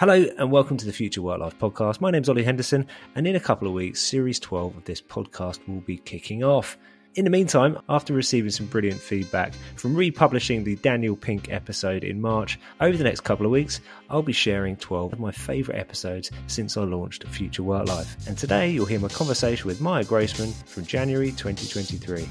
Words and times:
Hello 0.00 0.26
and 0.38 0.50
welcome 0.50 0.76
to 0.76 0.86
the 0.86 0.92
Future 0.92 1.22
Work 1.22 1.38
Life 1.38 1.56
podcast. 1.56 2.00
My 2.00 2.10
name's 2.10 2.28
Ollie 2.28 2.42
Henderson, 2.42 2.88
and 3.14 3.28
in 3.28 3.36
a 3.36 3.40
couple 3.40 3.68
of 3.68 3.74
weeks, 3.74 4.00
series 4.00 4.40
12 4.40 4.76
of 4.76 4.84
this 4.84 5.00
podcast 5.00 5.60
will 5.68 5.82
be 5.82 5.98
kicking 5.98 6.42
off. 6.42 6.76
In 7.14 7.22
the 7.22 7.30
meantime, 7.30 7.78
after 7.88 8.12
receiving 8.12 8.50
some 8.50 8.66
brilliant 8.66 9.00
feedback 9.00 9.54
from 9.76 9.94
republishing 9.94 10.64
the 10.64 10.74
Daniel 10.74 11.14
Pink 11.14 11.48
episode 11.52 12.02
in 12.02 12.20
March, 12.20 12.58
over 12.80 12.96
the 12.96 13.04
next 13.04 13.20
couple 13.20 13.46
of 13.46 13.52
weeks, 13.52 13.80
I'll 14.10 14.20
be 14.20 14.32
sharing 14.32 14.74
12 14.78 15.12
of 15.12 15.20
my 15.20 15.30
favourite 15.30 15.78
episodes 15.78 16.32
since 16.48 16.76
I 16.76 16.82
launched 16.82 17.22
Future 17.28 17.62
Work 17.62 17.86
Life. 17.86 18.16
And 18.26 18.36
today, 18.36 18.70
you'll 18.70 18.86
hear 18.86 18.98
my 18.98 19.06
conversation 19.06 19.68
with 19.68 19.80
Maya 19.80 20.02
Grossman 20.02 20.50
from 20.66 20.84
January 20.84 21.30
2023. 21.30 22.28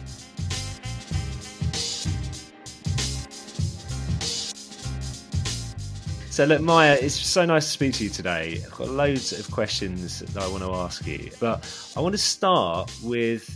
So, 6.34 6.46
look, 6.46 6.62
Maya, 6.62 6.98
it's 7.00 7.14
so 7.14 7.46
nice 7.46 7.66
to 7.66 7.70
speak 7.70 7.94
to 7.94 8.06
you 8.06 8.10
today. 8.10 8.60
I've 8.66 8.76
got 8.76 8.90
loads 8.90 9.40
of 9.40 9.52
questions 9.52 10.22
that 10.22 10.42
I 10.42 10.48
want 10.48 10.64
to 10.64 10.74
ask 10.74 11.06
you, 11.06 11.30
but 11.40 11.64
I 11.96 12.00
want 12.00 12.14
to 12.14 12.18
start 12.18 12.92
with 13.04 13.48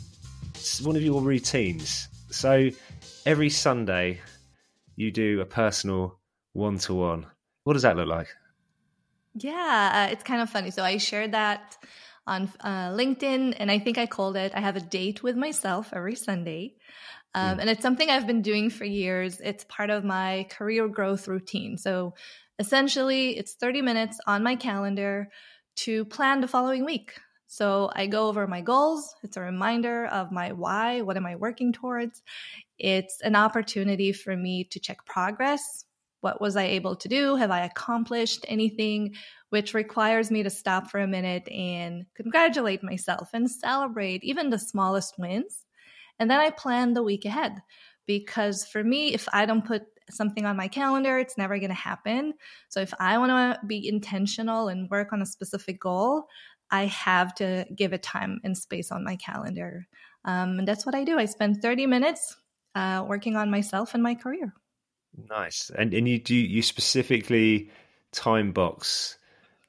one 0.84 0.96
of 0.96 1.02
your 1.02 1.20
routines. 1.24 2.08
So, 2.30 2.70
every 3.26 3.50
Sunday, 3.50 4.22
you 4.96 5.10
do 5.10 5.42
a 5.42 5.46
personal 5.46 6.20
one 6.54 6.78
to 6.86 6.94
one. 6.94 7.26
What 7.64 7.74
does 7.74 7.82
that 7.82 7.98
look 7.98 8.08
like? 8.08 8.28
Yeah, 9.34 10.08
uh, 10.10 10.12
it's 10.12 10.24
kind 10.24 10.44
of 10.44 10.50
funny. 10.52 10.70
So, 10.70 10.84
I 10.84 10.98
shared 10.98 11.32
that 11.32 11.76
on 12.28 12.44
uh, 12.60 12.92
LinkedIn, 12.92 13.56
and 13.58 13.72
I 13.72 13.80
think 13.80 13.98
I 13.98 14.06
called 14.06 14.38
it 14.38 14.52
I 14.54 14.60
have 14.60 14.76
a 14.76 14.82
date 14.82 15.24
with 15.24 15.36
myself 15.36 15.90
every 15.94 16.14
Sunday. 16.14 16.76
Um, 17.34 17.58
mm. 17.58 17.62
And 17.62 17.70
it's 17.72 17.82
something 17.82 18.08
I've 18.08 18.28
been 18.28 18.44
doing 18.44 18.70
for 18.70 18.86
years. 18.86 19.42
It's 19.42 19.64
part 19.64 19.90
of 19.90 20.04
my 20.04 20.46
career 20.52 20.88
growth 20.88 21.28
routine. 21.28 21.80
So, 21.80 22.14
essentially, 22.60 23.38
it's 23.38 23.54
30 23.56 23.82
minutes 23.82 24.20
on 24.28 24.44
my 24.44 24.56
calendar 24.56 25.30
to 25.78 26.06
plan 26.06 26.42
the 26.42 26.48
following 26.48 26.86
week. 26.86 27.20
So 27.48 27.90
I 27.96 28.08
go 28.08 28.28
over 28.28 28.46
my 28.46 28.62
goals. 28.62 29.16
It's 29.24 29.38
a 29.38 29.42
reminder 29.42 30.06
of 30.08 30.32
my 30.32 30.52
why. 30.52 31.02
What 31.02 31.18
am 31.18 31.26
I 31.26 31.38
working 31.38 31.72
towards? 31.72 32.22
It's 32.78 33.22
an 33.22 33.36
opportunity 33.36 34.12
for 34.12 34.36
me 34.36 34.66
to 34.66 34.80
check 34.80 35.06
progress. 35.06 35.86
What 36.22 36.42
was 36.42 36.58
I 36.58 36.64
able 36.64 36.96
to 36.98 37.08
do? 37.08 37.36
Have 37.36 37.52
I 37.52 37.62
accomplished 37.62 38.44
anything? 38.50 39.16
Which 39.50 39.74
requires 39.74 40.30
me 40.30 40.44
to 40.44 40.50
stop 40.50 40.92
for 40.92 41.00
a 41.00 41.08
minute 41.08 41.48
and 41.48 42.06
congratulate 42.16 42.84
myself 42.84 43.30
and 43.34 43.50
celebrate 43.50 44.24
even 44.24 44.50
the 44.50 44.60
smallest 44.60 45.18
wins. 45.18 45.64
And 46.20 46.30
then 46.30 46.40
I 46.40 46.50
plan 46.50 46.94
the 46.94 47.04
week 47.04 47.24
ahead. 47.24 47.62
Because 48.08 48.66
for 48.66 48.84
me, 48.84 49.14
if 49.14 49.28
I 49.32 49.46
don't 49.46 49.66
put 49.66 49.84
something 50.10 50.46
on 50.46 50.58
my 50.58 50.68
calendar, 50.68 51.18
it's 51.18 51.38
never 51.38 51.58
going 51.58 51.70
to 51.70 51.76
happen. 51.76 52.34
So 52.70 52.82
if 52.82 52.94
I 53.00 53.18
want 53.18 53.32
to 53.32 53.66
be 53.66 53.88
intentional 53.88 54.68
and 54.68 54.90
work 54.90 55.14
on 55.14 55.22
a 55.22 55.26
specific 55.26 55.80
goal, 55.80 56.28
I 56.72 56.86
have 56.86 57.34
to 57.36 57.66
give 57.76 57.94
it 57.94 58.04
time 58.04 58.40
and 58.44 58.58
space 58.58 58.92
on 58.92 59.04
my 59.04 59.16
calendar. 59.16 59.88
Um, 60.26 60.60
and 60.60 60.68
that's 60.68 60.86
what 60.86 60.96
I 60.96 61.04
do. 61.04 61.18
I 61.18 61.26
spend 61.26 61.62
30 61.62 61.88
minutes 61.88 62.36
uh, 62.76 63.06
working 63.08 63.36
on 63.36 63.50
myself 63.50 63.94
and 63.94 64.04
my 64.04 64.16
career. 64.16 64.54
Nice. 65.30 65.72
And 65.76 65.94
and 65.94 66.08
you 66.08 66.20
do 66.20 66.36
you 66.36 66.62
specifically 66.62 67.72
time 68.12 68.52
box 68.52 69.18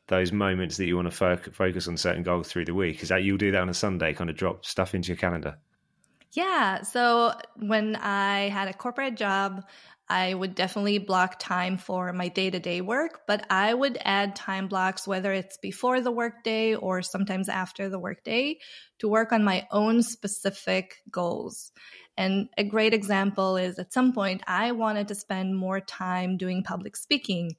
those 0.09 0.33
moments 0.33 0.77
that 0.79 0.87
you 0.87 0.97
want 0.97 1.11
to 1.11 1.17
fo- 1.17 1.37
focus 1.37 1.87
on 1.87 1.97
certain 1.97 2.23
goals 2.23 2.49
through 2.49 2.65
the 2.65 2.75
week? 2.75 3.03
Is 3.03 3.11
that 3.11 3.23
you'll 3.23 3.39
do 3.39 3.53
that 3.53 3.61
on 3.61 3.69
a 3.69 3.75
Sunday, 3.75 4.13
kind 4.13 4.31
of 4.31 4.37
drop 4.37 4.65
stuff 4.65 4.95
into 4.95 5.09
your 5.09 5.17
calendar? 5.17 5.57
Yeah. 6.33 6.83
So 6.83 7.33
when 7.57 7.97
I 7.97 8.49
had 8.49 8.69
a 8.69 8.75
corporate 8.75 9.17
job, 9.17 9.65
I 10.11 10.33
would 10.33 10.55
definitely 10.55 10.99
block 10.99 11.39
time 11.39 11.77
for 11.77 12.13
my 12.13 12.29
day 12.29 12.51
to 12.51 12.59
day 12.59 12.81
work, 12.81 13.21
but 13.27 13.45
I 13.51 13.75
would 13.75 13.99
add 14.05 14.35
time 14.35 14.69
blocks, 14.69 15.07
whether 15.07 15.33
it's 15.33 15.59
before 15.59 16.01
the 16.01 16.11
workday 16.11 16.75
or 16.75 17.03
sometimes 17.03 17.49
after 17.49 17.89
the 17.89 17.99
workday, 17.99 18.59
to 19.01 19.09
work 19.09 19.33
on 19.33 19.45
my 19.45 19.67
own 19.71 20.03
specific 20.03 20.97
goals. 21.11 21.73
And 22.17 22.49
a 22.57 22.65
great 22.65 22.95
example 22.95 23.57
is 23.57 23.79
at 23.79 23.93
some 23.93 24.13
point, 24.13 24.43
I 24.47 24.73
wanted 24.73 25.09
to 25.09 25.15
spend 25.15 25.57
more 25.57 25.81
time 25.81 26.37
doing 26.37 26.63
public 26.63 26.97
speaking. 26.97 27.53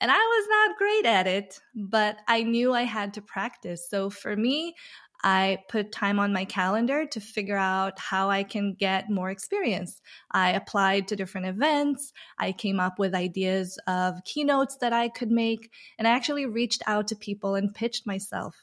And 0.00 0.10
I 0.10 0.16
was 0.16 0.46
not 0.48 0.78
great 0.78 1.06
at 1.06 1.26
it, 1.26 1.60
but 1.74 2.16
I 2.26 2.42
knew 2.42 2.72
I 2.72 2.84
had 2.84 3.14
to 3.14 3.22
practice. 3.22 3.86
So 3.90 4.08
for 4.08 4.34
me, 4.34 4.74
I 5.22 5.58
put 5.68 5.92
time 5.92 6.18
on 6.18 6.32
my 6.32 6.44
calendar 6.44 7.06
to 7.06 7.20
figure 7.20 7.56
out 7.56 7.98
how 7.98 8.30
I 8.30 8.42
can 8.42 8.74
get 8.74 9.10
more 9.10 9.30
experience. 9.30 10.00
I 10.30 10.52
applied 10.52 11.08
to 11.08 11.16
different 11.16 11.46
events. 11.46 12.12
I 12.38 12.52
came 12.52 12.80
up 12.80 12.98
with 12.98 13.14
ideas 13.14 13.78
of 13.86 14.24
keynotes 14.24 14.76
that 14.78 14.92
I 14.92 15.08
could 15.08 15.30
make, 15.30 15.70
and 15.98 16.08
I 16.08 16.12
actually 16.12 16.46
reached 16.46 16.82
out 16.86 17.08
to 17.08 17.16
people 17.16 17.54
and 17.54 17.74
pitched 17.74 18.06
myself. 18.06 18.56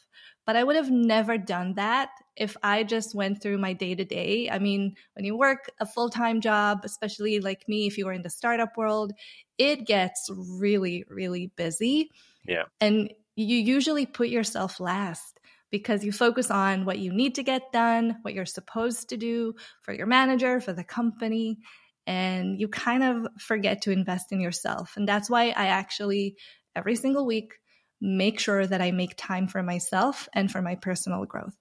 But 0.46 0.56
I 0.56 0.64
would 0.64 0.78
have 0.78 0.90
never 0.90 1.38
done 1.38 1.74
that 1.74 2.10
if 2.38 2.56
I 2.64 2.84
just 2.84 3.14
went 3.14 3.42
through 3.42 3.58
my 3.58 3.74
day 3.74 3.96
to 3.96 4.06
day. 4.06 4.50
I 4.50 4.60
mean, 4.60 4.96
when 5.14 5.26
you 5.26 5.38
work 5.38 5.70
a 5.80 5.86
full 5.86 6.10
time 6.10 6.40
job, 6.40 6.82
especially 6.86 7.42
like 7.42 7.68
me, 7.68 7.86
if 7.86 7.98
you 7.98 8.06
were 8.06 8.14
in 8.14 8.22
the 8.22 8.30
startup 8.30 8.78
world, 8.78 9.12
it 9.58 9.86
gets 9.86 10.30
really, 10.32 11.04
really 11.10 11.52
busy. 11.58 12.12
Yeah. 12.46 12.64
And 12.80 13.14
you 13.36 13.58
usually 13.58 14.06
put 14.06 14.30
yourself 14.30 14.80
last 14.80 15.37
because 15.72 16.04
you 16.04 16.12
focus 16.12 16.50
on 16.50 16.86
what 16.86 17.00
you 17.00 17.14
need 17.14 17.36
to 17.36 17.44
get 17.44 17.72
done, 17.72 18.18
what 18.22 18.34
you're 18.34 18.46
supposed 18.46 19.10
to 19.10 19.18
do 19.18 19.54
for 19.82 19.94
your 19.94 20.08
manager, 20.08 20.60
for 20.60 20.74
the 20.74 20.84
company, 20.84 21.58
and 22.06 22.60
you 22.60 22.68
kind 22.68 23.04
of 23.04 23.28
forget 23.40 23.82
to 23.82 23.92
invest 23.92 24.32
in 24.32 24.40
yourself. 24.40 24.94
And 24.96 25.08
that's 25.08 25.30
why 25.30 25.48
I 25.50 25.68
actually, 25.68 26.36
every 26.76 26.96
single 26.96 27.26
week, 27.26 27.54
make 28.00 28.40
sure 28.40 28.66
that 28.66 28.82
I 28.82 28.92
make 28.92 29.16
time 29.18 29.48
for 29.48 29.62
myself 29.62 30.30
and 30.34 30.52
for 30.52 30.62
my 30.62 30.76
personal 30.76 31.26
growth. 31.26 31.56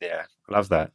Yeah, 0.00 0.24
love 0.48 0.68
that. 0.68 0.92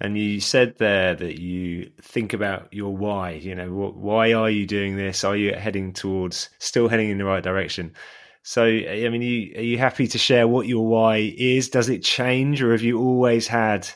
And 0.00 0.18
you 0.18 0.40
said 0.40 0.76
there 0.78 1.14
that 1.14 1.40
you 1.40 1.92
think 2.02 2.32
about 2.32 2.72
your 2.72 2.94
why. 2.94 3.32
You 3.32 3.54
know, 3.54 3.70
why 3.70 4.32
are 4.32 4.50
you 4.50 4.66
doing 4.66 4.96
this? 4.96 5.24
Are 5.24 5.36
you 5.36 5.54
heading 5.54 5.92
towards, 5.92 6.50
still 6.58 6.88
heading 6.88 7.10
in 7.10 7.18
the 7.18 7.24
right 7.24 7.42
direction? 7.42 7.94
So, 8.42 8.64
I 8.64 9.08
mean, 9.08 9.22
you, 9.22 9.54
are 9.56 9.62
you 9.62 9.78
happy 9.78 10.08
to 10.08 10.18
share 10.18 10.48
what 10.48 10.66
your 10.66 10.86
why 10.86 11.32
is? 11.36 11.68
Does 11.68 11.88
it 11.88 12.02
change, 12.02 12.62
or 12.62 12.72
have 12.72 12.82
you 12.82 12.98
always 12.98 13.46
had 13.46 13.88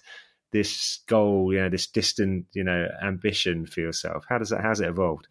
this 0.53 1.01
goal, 1.09 1.53
you 1.53 1.61
know, 1.61 1.69
this 1.69 1.89
distant, 1.89 2.47
you 2.53 2.63
know, 2.63 2.87
ambition 3.03 3.67
for 3.67 3.81
yourself? 3.81 4.25
How 4.29 4.39
does 4.39 4.51
that? 4.51 4.63
How's 4.63 4.81
it 4.81 4.89
evolved? 4.89 5.27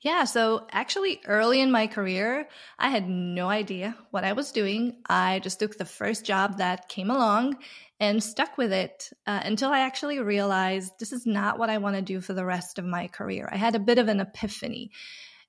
Yeah, 0.00 0.24
so 0.24 0.66
actually, 0.70 1.20
early 1.26 1.60
in 1.60 1.72
my 1.72 1.88
career, 1.88 2.48
I 2.78 2.90
had 2.90 3.08
no 3.08 3.48
idea 3.48 3.96
what 4.10 4.22
I 4.22 4.32
was 4.32 4.52
doing. 4.52 4.96
I 5.08 5.40
just 5.40 5.58
took 5.58 5.76
the 5.76 5.84
first 5.84 6.24
job 6.24 6.58
that 6.58 6.88
came 6.88 7.10
along 7.10 7.56
and 7.98 8.22
stuck 8.22 8.56
with 8.56 8.72
it 8.72 9.10
uh, 9.26 9.40
until 9.44 9.70
I 9.70 9.80
actually 9.80 10.20
realized 10.20 10.92
this 11.00 11.12
is 11.12 11.26
not 11.26 11.58
what 11.58 11.68
I 11.68 11.78
want 11.78 11.96
to 11.96 12.02
do 12.02 12.20
for 12.20 12.32
the 12.32 12.44
rest 12.44 12.78
of 12.78 12.84
my 12.84 13.08
career. 13.08 13.48
I 13.50 13.56
had 13.56 13.74
a 13.74 13.80
bit 13.80 13.98
of 13.98 14.06
an 14.06 14.20
epiphany. 14.20 14.92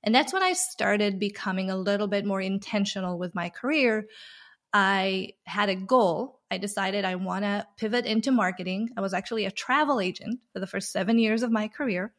And 0.04 0.16
that's 0.16 0.34
when 0.34 0.44
I 0.44 0.54
started 0.54 1.20
becoming 1.20 1.70
a 1.70 1.78
little 1.78 2.08
bit 2.08 2.26
more 2.26 2.42
intentional 2.42 3.18
with 3.18 3.36
my 3.36 3.50
career. 3.50 4.08
I 4.74 5.34
had 5.46 5.70
a 5.70 5.76
goal. 5.76 6.40
I 6.52 6.58
decided 6.58 7.06
I 7.06 7.16
want 7.16 7.44
to 7.44 7.68
pivot 7.78 8.06
into 8.06 8.32
marketing. 8.32 8.90
I 8.98 9.02
was 9.02 9.14
actually 9.14 9.46
a 9.46 9.52
travel 9.52 10.00
agent 10.00 10.40
for 10.54 10.60
the 10.60 10.68
first 10.68 10.92
seven 10.92 11.20
years 11.20 11.44
of 11.44 11.52
my 11.52 11.68
career, 11.68 12.14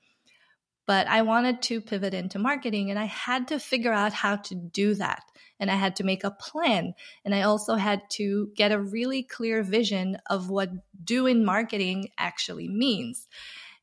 but 0.87 1.07
I 1.07 1.23
wanted 1.23 1.63
to 1.63 1.81
pivot 1.81 2.15
into 2.15 2.39
marketing 2.39 2.91
and 2.91 2.99
I 2.99 3.05
had 3.05 3.49
to 3.49 3.59
figure 3.59 3.93
out 3.93 4.13
how 4.13 4.37
to 4.37 4.55
do 4.55 4.95
that. 4.95 5.23
And 5.59 5.71
I 5.71 5.75
had 5.75 5.97
to 5.97 6.05
make 6.05 6.25
a 6.25 6.31
plan. 6.31 6.95
And 7.25 7.35
I 7.35 7.43
also 7.43 7.75
had 7.75 8.03
to 8.13 8.51
get 8.57 8.73
a 8.73 8.81
really 8.81 9.23
clear 9.23 9.63
vision 9.63 10.17
of 10.29 10.49
what 10.49 10.71
doing 11.05 11.45
marketing 11.45 12.09
actually 12.19 12.69
means. 12.69 13.29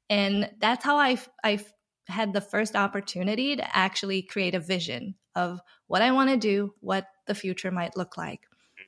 And 0.10 0.50
that's 0.60 0.84
how 0.84 0.98
I, 0.98 1.20
I 1.44 1.60
had 2.08 2.34
the 2.34 2.42
first 2.42 2.76
opportunity 2.76 3.56
to 3.56 3.78
actually 3.78 4.22
create 4.22 4.56
a 4.56 4.60
vision 4.60 5.16
of 5.36 5.60
what 5.88 6.02
I 6.02 6.12
want 6.12 6.30
to 6.30 6.38
do, 6.38 6.74
what 6.80 7.08
the 7.28 7.36
future 7.36 7.72
might 7.72 7.98
look 7.98 8.18
like. 8.18 8.42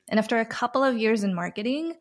And 0.08 0.18
after 0.18 0.38
a 0.38 0.46
couple 0.46 0.82
of 0.82 0.96
years 0.96 1.22
in 1.24 1.34
marketing, 1.34 1.94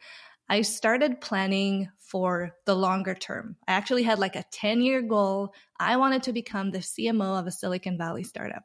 I 0.50 0.62
started 0.64 1.22
planning 1.22 1.90
for 2.00 2.56
the 2.66 2.76
longer 2.76 3.14
term. 3.14 3.56
I 3.68 3.74
actually 3.74 4.04
had 4.04 4.18
like 4.18 4.36
a 4.36 4.46
10 4.52 4.82
year 4.82 5.02
goal. 5.02 5.54
I 5.80 5.98
wanted 5.98 6.24
to 6.24 6.34
become 6.34 6.72
the 6.72 6.80
CMO 6.80 7.40
of 7.40 7.46
a 7.46 7.52
Silicon 7.52 7.98
Valley 7.98 8.24
startup. 8.24 8.64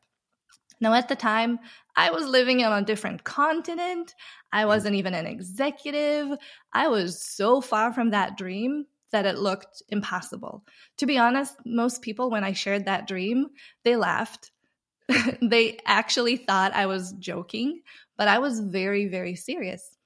Now, 0.81 0.95
at 0.95 1.09
the 1.09 1.17
time, 1.17 1.61
I 1.97 2.11
was 2.11 2.27
living 2.27 2.65
on 2.65 2.83
a 2.83 2.85
different 2.85 3.25
continent. 3.25 4.15
I 4.53 4.61
mm-hmm. 4.61 4.69
wasn't 4.69 4.97
even 4.97 5.15
an 5.15 5.27
executive. 5.27 6.37
I 6.73 6.89
was 6.89 7.23
so 7.23 7.61
far 7.61 7.93
from 7.93 8.11
that 8.11 8.37
dream 8.37 8.87
that 9.15 9.27
it 9.27 9.39
looked 9.39 9.81
impossible. 9.89 10.65
To 10.97 11.07
be 11.07 11.19
honest, 11.19 11.55
most 11.65 12.03
people, 12.03 12.31
when 12.31 12.43
I 12.43 12.53
shared 12.53 12.87
that 12.87 13.07
dream, 13.07 13.47
they 13.85 13.95
laughed. 13.95 14.51
they 15.41 15.79
actually 15.87 16.37
thought 16.37 16.75
I 16.75 16.87
was 16.87 17.13
joking, 17.13 17.83
but 18.17 18.27
I 18.27 18.41
was 18.41 18.59
very, 18.59 19.07
very 19.07 19.37
serious. 19.37 19.97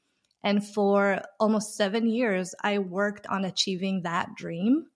And 0.44 0.62
for 0.62 1.22
almost 1.40 1.74
seven 1.74 2.06
years, 2.06 2.54
I 2.62 2.80
worked 2.80 3.26
on 3.28 3.46
achieving 3.46 4.02
that 4.02 4.34
dream 4.34 4.88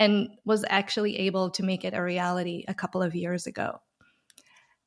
and 0.00 0.30
was 0.44 0.64
actually 0.68 1.16
able 1.20 1.50
to 1.50 1.62
make 1.62 1.84
it 1.84 1.94
a 1.94 2.02
reality 2.02 2.64
a 2.66 2.74
couple 2.74 3.00
of 3.00 3.14
years 3.14 3.46
ago. 3.46 3.80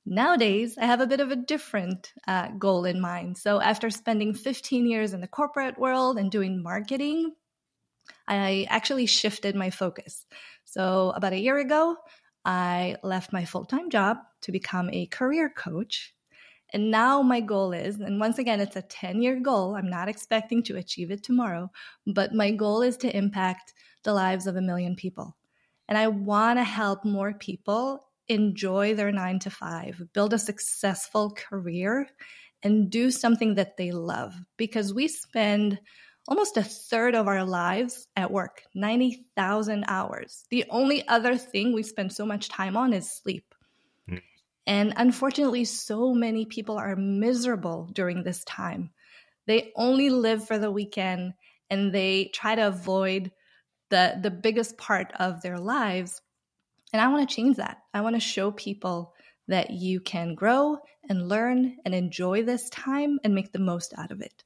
Nowadays, 0.06 0.78
I 0.78 0.86
have 0.86 1.00
a 1.00 1.08
bit 1.08 1.22
of 1.22 1.32
a 1.32 1.38
different 1.38 2.12
uh, 2.28 2.50
goal 2.60 2.84
in 2.84 3.00
mind. 3.00 3.38
So, 3.38 3.62
after 3.62 3.90
spending 3.90 4.34
15 4.34 4.86
years 4.86 5.14
in 5.14 5.22
the 5.22 5.28
corporate 5.28 5.80
world 5.80 6.18
and 6.18 6.30
doing 6.30 6.62
marketing, 6.62 7.32
I 8.28 8.66
actually 8.70 9.06
shifted 9.06 9.56
my 9.56 9.70
focus. 9.70 10.26
So, 10.64 11.14
about 11.16 11.34
a 11.34 11.40
year 11.40 11.58
ago, 11.58 11.98
I 12.44 12.96
left 13.04 13.34
my 13.34 13.46
full 13.46 13.66
time 13.66 13.90
job 13.90 14.18
to 14.42 14.52
become 14.52 14.90
a 14.92 15.08
career 15.08 15.50
coach. 15.50 16.14
And 16.74 16.92
now 16.92 17.22
my 17.22 17.42
goal 17.42 17.74
is, 17.74 18.00
and 18.00 18.20
once 18.20 18.38
again, 18.38 18.60
it's 18.60 18.76
a 18.76 18.82
10 18.82 19.22
year 19.22 19.40
goal. 19.40 19.76
I'm 19.76 19.90
not 19.90 20.10
expecting 20.10 20.64
to 20.64 20.78
achieve 20.78 21.12
it 21.12 21.24
tomorrow, 21.24 21.72
but 22.06 22.34
my 22.34 22.52
goal 22.52 22.82
is 22.82 22.98
to 22.98 23.16
impact 23.16 23.74
the 24.04 24.14
lives 24.14 24.48
of 24.48 24.56
a 24.56 24.62
million 24.62 24.96
people. 24.96 25.36
And 25.88 25.98
I 25.98 26.08
want 26.08 26.60
to 26.60 26.64
help 26.64 27.06
more 27.06 27.34
people 27.34 28.08
enjoy 28.28 28.96
their 28.96 29.12
nine 29.12 29.40
to 29.40 29.50
five, 29.50 30.02
build 30.14 30.34
a 30.34 30.40
successful 30.40 31.32
career, 31.32 32.08
and 32.64 32.90
do 32.90 33.12
something 33.12 33.56
that 33.56 33.78
they 33.78 33.92
love 33.92 34.34
because 34.58 34.94
we 34.94 35.08
spend 35.08 35.80
almost 36.28 36.58
a 36.58 36.64
third 36.64 37.16
of 37.16 37.28
our 37.28 37.44
lives 37.44 38.08
at 38.16 38.32
work 38.32 38.64
90,000 38.74 39.86
hours. 39.88 40.46
The 40.50 40.66
only 40.70 41.08
other 41.08 41.38
thing 41.38 41.74
we 41.74 41.84
spend 41.84 42.12
so 42.12 42.26
much 42.26 42.50
time 42.50 42.76
on 42.76 42.94
is 42.94 43.10
sleep. 43.10 43.54
Mm. 44.10 44.22
And 44.66 44.94
unfortunately, 44.98 45.66
so 45.66 46.14
many 46.14 46.46
people 46.46 46.78
are 46.78 46.96
miserable 46.96 47.90
during 47.94 48.24
this 48.24 48.44
time. 48.44 48.92
They 49.46 49.72
only 49.76 50.10
live 50.10 50.48
for 50.48 50.58
the 50.58 50.72
weekend 50.72 51.34
and 51.70 51.94
they 51.94 52.32
try 52.34 52.56
to 52.56 52.68
avoid 52.68 53.32
the, 53.90 54.20
the 54.22 54.32
biggest 54.32 54.78
part 54.78 55.12
of 55.20 55.42
their 55.42 55.60
lives 55.60 56.22
and 56.96 57.02
I 57.02 57.10
want 57.10 57.28
to 57.28 57.36
change 57.36 57.58
that. 57.58 57.80
I 57.94 58.00
want 58.00 58.16
to 58.16 58.22
show 58.22 58.52
people 58.52 59.14
that 59.50 59.70
you 59.72 60.00
can 60.00 60.34
grow 60.34 60.78
and 61.10 61.28
learn 61.28 61.76
and 61.84 61.94
enjoy 61.94 62.44
this 62.44 62.70
time 62.70 63.20
and 63.26 63.36
make 63.36 63.52
the 63.52 63.60
most 63.60 63.94
out 63.98 64.12
of 64.12 64.22
it. 64.22 64.46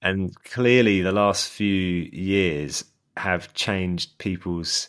And 0.00 0.34
clearly, 0.44 1.02
the 1.02 1.12
last 1.12 1.48
few 1.48 2.08
years 2.12 2.84
have 3.16 3.52
changed 3.54 4.18
people's 4.18 4.88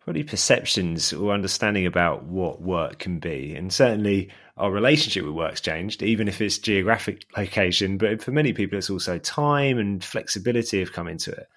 probably 0.00 0.22
perceptions 0.22 1.12
or 1.12 1.32
understanding 1.32 1.84
about 1.84 2.24
what 2.24 2.62
work 2.62 2.98
can 2.98 3.18
be. 3.18 3.54
And 3.54 3.72
certainly, 3.72 4.30
our 4.56 4.70
relationship 4.70 5.24
with 5.24 5.34
work's 5.34 5.60
changed, 5.60 6.02
even 6.02 6.28
if 6.28 6.40
it's 6.40 6.58
geographic 6.58 7.26
location. 7.36 7.98
But 7.98 8.22
for 8.22 8.30
many 8.30 8.52
people, 8.52 8.78
it's 8.78 8.88
also 8.88 9.18
time 9.18 9.78
and 9.78 10.02
flexibility 10.02 10.78
have 10.80 10.92
come 10.92 11.08
into 11.08 11.32
it 11.32 11.48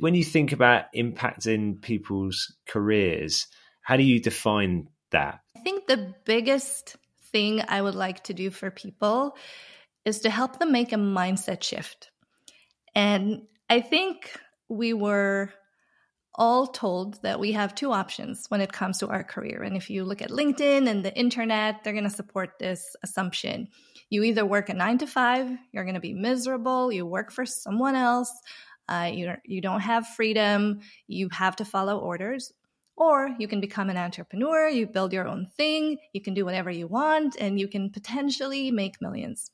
when 0.00 0.14
you 0.14 0.24
think 0.24 0.52
about 0.52 0.92
impacting 0.94 1.80
people's 1.80 2.54
careers, 2.66 3.46
how 3.82 3.96
do 3.96 4.02
you 4.02 4.20
define 4.20 4.88
that? 5.10 5.40
I 5.56 5.60
think 5.60 5.86
the 5.86 6.14
biggest 6.24 6.96
thing 7.30 7.62
I 7.68 7.80
would 7.80 7.94
like 7.94 8.24
to 8.24 8.34
do 8.34 8.50
for 8.50 8.70
people 8.70 9.36
is 10.04 10.20
to 10.20 10.30
help 10.30 10.58
them 10.58 10.72
make 10.72 10.92
a 10.92 10.96
mindset 10.96 11.62
shift. 11.62 12.10
And 12.94 13.42
I 13.68 13.80
think 13.80 14.38
we 14.68 14.92
were 14.92 15.52
all 16.36 16.66
told 16.66 17.22
that 17.22 17.38
we 17.38 17.52
have 17.52 17.74
two 17.74 17.92
options 17.92 18.46
when 18.48 18.60
it 18.60 18.72
comes 18.72 18.98
to 18.98 19.08
our 19.08 19.22
career. 19.22 19.62
And 19.62 19.76
if 19.76 19.88
you 19.88 20.04
look 20.04 20.20
at 20.20 20.30
LinkedIn 20.30 20.88
and 20.88 21.04
the 21.04 21.16
internet, 21.16 21.84
they're 21.84 21.92
going 21.92 22.04
to 22.04 22.10
support 22.10 22.58
this 22.58 22.96
assumption. 23.04 23.68
You 24.10 24.24
either 24.24 24.44
work 24.44 24.68
a 24.68 24.74
nine 24.74 24.98
to 24.98 25.06
five, 25.06 25.48
you're 25.72 25.84
going 25.84 25.94
to 25.94 26.00
be 26.00 26.12
miserable, 26.12 26.92
you 26.92 27.06
work 27.06 27.30
for 27.30 27.46
someone 27.46 27.94
else, 27.94 28.32
uh, 28.88 29.10
you, 29.12 29.32
you 29.44 29.60
don't 29.60 29.80
have 29.80 30.06
freedom. 30.08 30.80
You 31.06 31.28
have 31.30 31.56
to 31.56 31.64
follow 31.64 31.98
orders. 31.98 32.52
Or 32.96 33.34
you 33.38 33.48
can 33.48 33.60
become 33.60 33.90
an 33.90 33.96
entrepreneur, 33.96 34.68
you 34.68 34.86
build 34.86 35.12
your 35.12 35.26
own 35.26 35.46
thing, 35.56 35.98
you 36.12 36.20
can 36.20 36.32
do 36.32 36.44
whatever 36.44 36.70
you 36.70 36.86
want, 36.86 37.34
and 37.40 37.58
you 37.58 37.66
can 37.66 37.90
potentially 37.90 38.70
make 38.70 39.02
millions. 39.02 39.50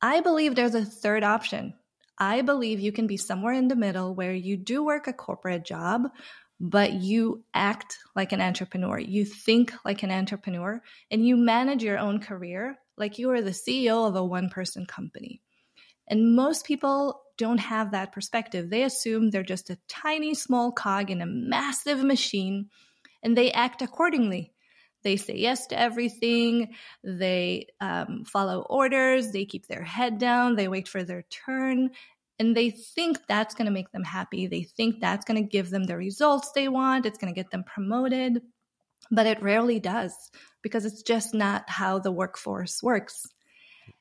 I 0.00 0.20
believe 0.20 0.54
there's 0.54 0.74
a 0.74 0.84
third 0.84 1.24
option. 1.24 1.74
I 2.18 2.42
believe 2.42 2.80
you 2.80 2.92
can 2.92 3.06
be 3.06 3.16
somewhere 3.16 3.54
in 3.54 3.68
the 3.68 3.76
middle 3.76 4.14
where 4.14 4.34
you 4.34 4.56
do 4.56 4.84
work 4.84 5.06
a 5.06 5.12
corporate 5.12 5.64
job, 5.64 6.08
but 6.60 6.92
you 6.92 7.44
act 7.52 7.98
like 8.14 8.32
an 8.32 8.40
entrepreneur. 8.40 8.98
You 8.98 9.24
think 9.24 9.72
like 9.84 10.02
an 10.02 10.10
entrepreneur, 10.10 10.80
and 11.10 11.26
you 11.26 11.36
manage 11.36 11.82
your 11.82 11.98
own 11.98 12.20
career 12.20 12.78
like 12.96 13.18
you 13.18 13.30
are 13.30 13.42
the 13.42 13.50
CEO 13.50 14.06
of 14.06 14.14
a 14.14 14.24
one 14.24 14.48
person 14.48 14.86
company. 14.86 15.42
And 16.08 16.36
most 16.36 16.64
people 16.64 17.22
don't 17.36 17.58
have 17.58 17.90
that 17.90 18.12
perspective. 18.12 18.70
They 18.70 18.84
assume 18.84 19.30
they're 19.30 19.42
just 19.42 19.70
a 19.70 19.78
tiny, 19.88 20.34
small 20.34 20.70
cog 20.70 21.10
in 21.10 21.20
a 21.20 21.26
massive 21.26 22.04
machine 22.04 22.68
and 23.22 23.36
they 23.36 23.50
act 23.52 23.82
accordingly. 23.82 24.53
They 25.04 25.16
say 25.16 25.36
yes 25.36 25.66
to 25.68 25.78
everything. 25.78 26.74
They 27.04 27.68
um, 27.80 28.24
follow 28.24 28.62
orders. 28.62 29.30
They 29.30 29.44
keep 29.44 29.66
their 29.66 29.84
head 29.84 30.18
down. 30.18 30.56
They 30.56 30.66
wait 30.66 30.88
for 30.88 31.04
their 31.04 31.24
turn. 31.30 31.90
And 32.38 32.56
they 32.56 32.70
think 32.70 33.18
that's 33.28 33.54
going 33.54 33.66
to 33.66 33.72
make 33.72 33.92
them 33.92 34.02
happy. 34.02 34.48
They 34.48 34.62
think 34.62 35.00
that's 35.00 35.24
going 35.24 35.40
to 35.40 35.48
give 35.48 35.70
them 35.70 35.84
the 35.84 35.96
results 35.96 36.50
they 36.52 36.68
want. 36.68 37.06
It's 37.06 37.18
going 37.18 37.32
to 37.32 37.40
get 37.40 37.50
them 37.50 37.62
promoted. 37.62 38.42
But 39.10 39.26
it 39.26 39.42
rarely 39.42 39.78
does 39.78 40.14
because 40.62 40.84
it's 40.84 41.02
just 41.02 41.34
not 41.34 41.68
how 41.68 41.98
the 41.98 42.10
workforce 42.10 42.82
works. 42.82 43.26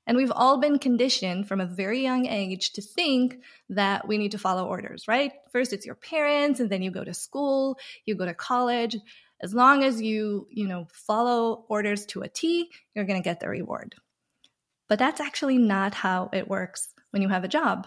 And 0.08 0.18
we've 0.18 0.32
all 0.34 0.60
been 0.60 0.80
conditioned 0.80 1.48
from 1.48 1.62
a 1.62 1.66
very 1.66 2.02
young 2.02 2.26
age 2.26 2.74
to 2.74 2.82
think 2.82 3.38
that 3.70 4.08
we 4.08 4.18
need 4.18 4.32
to 4.32 4.38
follow 4.38 4.66
orders, 4.66 5.06
right? 5.08 5.32
First 5.52 5.74
it's 5.74 5.86
your 5.86 5.96
parents 5.96 6.60
and 6.60 6.70
then 6.70 6.82
you 6.82 6.92
go 6.92 7.04
to 7.04 7.14
school, 7.14 7.78
you 8.06 8.16
go 8.16 8.26
to 8.26 8.34
college. 8.34 8.98
As 9.44 9.54
long 9.54 9.84
as 9.84 10.02
you, 10.02 10.48
you 10.50 10.70
know, 10.70 10.88
follow 10.90 11.66
orders 11.68 12.06
to 12.08 12.22
a 12.22 12.30
T, 12.30 12.72
you're 12.96 13.04
going 13.04 13.22
to 13.22 13.30
get 13.30 13.42
the 13.42 13.50
reward. 13.50 13.94
But 14.88 15.00
that's 15.00 15.20
actually 15.20 15.58
not 15.58 15.94
how 15.94 16.30
it 16.32 16.48
works 16.48 16.94
when 17.12 17.22
you 17.22 17.28
have 17.28 17.44
a 17.44 17.50
job. 17.50 17.86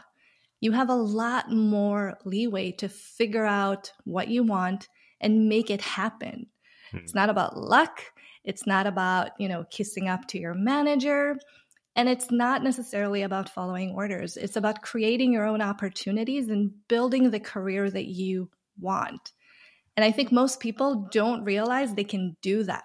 You 0.61 0.73
have 0.73 0.91
a 0.91 0.94
lot 0.94 1.50
more 1.50 2.19
leeway 2.26 2.73
to 2.73 2.91
figure 2.91 3.47
out 3.47 3.91
what 4.05 4.29
you 4.29 4.43
want 4.43 4.88
and 5.19 5.49
make 5.49 5.70
it 5.70 5.81
happen. 5.81 6.47
Hmm. 6.91 6.99
It's 6.99 7.14
not 7.14 7.31
about 7.31 7.56
luck. 7.56 8.03
It's 8.44 8.67
not 8.67 8.87
about, 8.87 9.31
you 9.38 9.49
know, 9.49 9.64
kissing 9.70 10.08
up 10.08 10.29
to 10.29 10.38
your 10.38 10.53
manager. 10.53 11.38
And 11.94 12.06
it's 12.06 12.31
not 12.31 12.62
necessarily 12.62 13.23
about 13.23 13.49
following 13.49 13.93
orders, 13.93 14.37
it's 14.37 14.56
about 14.56 14.82
creating 14.82 15.32
your 15.32 15.47
own 15.47 15.62
opportunities 15.62 16.50
and 16.50 16.70
building 16.87 17.31
the 17.31 17.41
career 17.41 17.91
that 17.91 18.08
you 18.08 18.50
want. 18.79 19.32
And 19.96 20.04
I 20.04 20.10
think 20.10 20.31
most 20.31 20.60
people 20.60 21.08
don't 21.10 21.44
realize 21.44 21.94
they 21.94 22.04
can 22.04 22.37
do 22.43 22.62
that. 22.64 22.84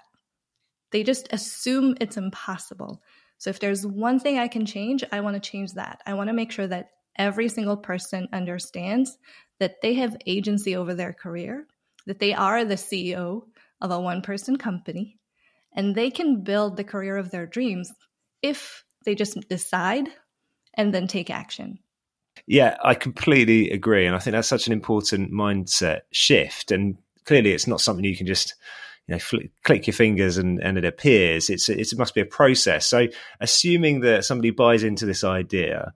They 0.92 1.04
just 1.04 1.28
assume 1.32 1.96
it's 2.00 2.18
impossible. 2.18 3.02
So 3.38 3.50
if 3.50 3.60
there's 3.60 3.86
one 3.86 4.20
thing 4.20 4.38
I 4.38 4.48
can 4.48 4.66
change, 4.66 5.04
I 5.12 5.22
want 5.22 5.42
to 5.42 5.50
change 5.50 5.74
that. 5.74 6.02
I 6.06 6.14
want 6.14 6.28
to 6.28 6.34
make 6.34 6.52
sure 6.52 6.68
that 6.68 6.90
every 7.18 7.50
single 7.50 7.78
person 7.78 8.28
understands 8.32 9.18
that 9.60 9.82
they 9.82 9.94
have 9.96 10.16
agency 10.26 10.76
over 10.76 10.94
their 10.94 11.14
career, 11.14 11.68
that 12.06 12.20
they 12.20 12.34
are 12.34 12.64
the 12.64 12.76
CEO 12.76 13.44
of 13.82 13.92
a 13.92 14.00
one 14.00 14.22
person 14.22 14.58
company, 14.58 15.20
and 15.74 15.96
they 15.96 16.12
can 16.12 16.44
build 16.44 16.78
the 16.78 16.84
career 16.84 17.18
of 17.18 17.32
their 17.32 17.46
dreams 17.46 17.92
if 18.42 18.84
they 19.06 19.16
just 19.16 19.38
decide 19.50 20.08
and 20.76 20.94
then 20.94 21.08
take 21.08 21.30
action. 21.30 21.80
Yeah, 22.52 22.76
I 22.84 22.96
completely 22.96 23.72
agree. 23.72 24.06
And 24.06 24.14
I 24.14 24.20
think 24.20 24.34
that's 24.34 24.46
such 24.46 24.68
an 24.68 24.74
important 24.74 25.32
mindset 25.32 26.02
shift. 26.12 26.70
And 26.70 26.98
clearly, 27.24 27.54
it's 27.54 27.66
not 27.66 27.80
something 27.80 28.04
you 28.04 28.18
can 28.18 28.28
just 28.28 28.56
you 29.08 29.16
know 29.16 29.20
fl- 29.20 29.48
click 29.64 29.88
your 29.88 29.94
fingers 29.94 30.36
and, 30.36 30.62
and 30.62 30.78
it 30.78 30.84
appears 30.84 31.50
it's 31.50 31.70
it 31.70 31.98
must 31.98 32.14
be 32.14 32.22
a 32.22 32.26
process 32.26 32.86
so 32.86 33.08
assuming 33.40 34.02
that 34.02 34.24
somebody 34.24 34.52
buys 34.52 34.84
into 34.84 35.08
this 35.08 35.24
idea 35.24 35.92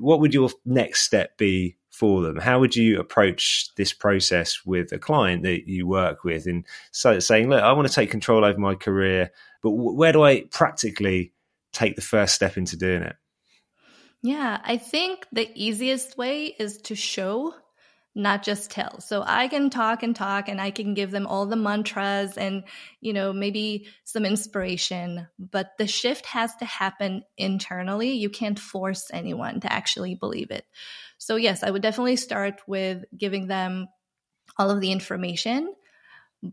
what 0.00 0.18
would 0.18 0.34
your 0.34 0.50
next 0.64 1.02
step 1.02 1.38
be 1.38 1.76
for 1.88 2.20
them 2.20 2.36
how 2.38 2.58
would 2.58 2.74
you 2.74 2.98
approach 2.98 3.68
this 3.76 3.92
process 3.92 4.58
with 4.66 4.90
a 4.90 4.98
client 4.98 5.44
that 5.44 5.68
you 5.68 5.86
work 5.86 6.24
with 6.24 6.46
and 6.46 6.66
so 6.90 7.20
saying 7.20 7.48
look 7.48 7.62
i 7.62 7.72
want 7.72 7.86
to 7.86 7.94
take 7.94 8.10
control 8.10 8.44
over 8.44 8.58
my 8.58 8.74
career 8.74 9.30
but 9.62 9.70
where 9.70 10.12
do 10.12 10.24
i 10.24 10.40
practically 10.50 11.32
take 11.72 11.96
the 11.96 12.02
first 12.02 12.34
step 12.34 12.56
into 12.56 12.76
doing 12.76 13.02
it? 13.02 13.16
Yeah, 14.22 14.60
I 14.64 14.76
think 14.76 15.26
the 15.32 15.50
easiest 15.54 16.16
way 16.16 16.46
is 16.46 16.78
to 16.82 16.94
show, 16.94 17.54
not 18.14 18.42
just 18.44 18.70
tell. 18.70 19.00
So 19.00 19.24
I 19.26 19.48
can 19.48 19.68
talk 19.68 20.02
and 20.02 20.14
talk 20.14 20.48
and 20.48 20.60
I 20.60 20.70
can 20.70 20.94
give 20.94 21.10
them 21.10 21.26
all 21.26 21.46
the 21.46 21.56
mantras 21.56 22.36
and, 22.38 22.62
you 23.00 23.12
know, 23.12 23.32
maybe 23.32 23.88
some 24.04 24.24
inspiration, 24.24 25.26
but 25.38 25.72
the 25.78 25.86
shift 25.88 26.26
has 26.26 26.54
to 26.56 26.64
happen 26.64 27.24
internally. 27.36 28.12
You 28.12 28.30
can't 28.30 28.58
force 28.58 29.10
anyone 29.12 29.60
to 29.60 29.72
actually 29.72 30.14
believe 30.14 30.50
it. 30.50 30.66
So, 31.18 31.36
yes, 31.36 31.62
I 31.64 31.70
would 31.70 31.82
definitely 31.82 32.16
start 32.16 32.60
with 32.68 33.04
giving 33.16 33.48
them 33.48 33.88
all 34.58 34.70
of 34.70 34.80
the 34.80 34.92
information 34.92 35.74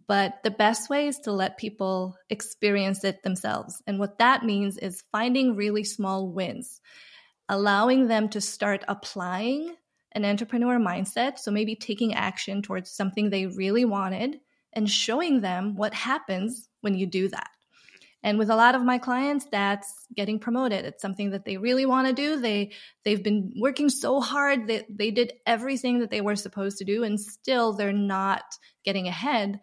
but 0.08 0.36
the 0.44 0.52
best 0.52 0.90
way 0.90 1.08
is 1.08 1.20
to 1.20 1.32
let 1.32 1.58
people 1.58 2.16
experience 2.30 3.04
it 3.04 3.24
themselves. 3.24 3.82
And 3.88 4.00
what 4.00 4.20
that 4.20 4.44
means 4.44 4.78
is 4.78 5.04
finding 5.12 5.56
really 5.56 5.84
small 5.84 6.28
wins, 6.28 6.80
allowing 7.50 8.08
them 8.08 8.30
to 8.30 8.40
start 8.40 8.84
applying 8.88 9.76
an 10.14 10.24
entrepreneur 10.24 10.78
mindset. 10.80 11.40
So 11.40 11.52
maybe 11.52 11.76
taking 11.76 12.14
action 12.14 12.62
towards 12.62 12.92
something 12.92 13.30
they 13.30 13.48
really 13.48 13.86
wanted 13.86 14.40
and 14.74 14.90
showing 14.90 15.42
them 15.42 15.76
what 15.76 15.94
happens 15.94 16.70
when 16.82 16.96
you 16.96 17.06
do 17.06 17.28
that. 17.28 17.50
And 18.22 18.38
with 18.38 18.50
a 18.50 18.56
lot 18.56 18.76
of 18.76 18.84
my 18.84 18.98
clients, 18.98 19.46
that's 19.50 20.06
getting 20.14 20.40
promoted. 20.40 20.84
It's 20.84 21.02
something 21.02 21.32
that 21.32 21.46
they 21.46 21.58
really 21.58 21.86
want 21.86 22.08
to 22.08 22.14
do. 22.14 22.40
They 22.40 22.72
they've 23.06 23.24
been 23.24 23.54
working 23.58 23.90
so 23.90 24.20
hard 24.20 24.68
that 24.68 24.86
they 24.90 25.10
did 25.10 25.34
everything 25.46 26.00
that 26.00 26.12
they 26.12 26.20
were 26.20 26.36
supposed 26.36 26.78
to 26.80 26.84
do, 26.84 27.04
and 27.04 27.20
still 27.20 27.72
they're 27.72 27.94
not 27.94 28.44
getting 28.84 29.08
ahead. 29.08 29.62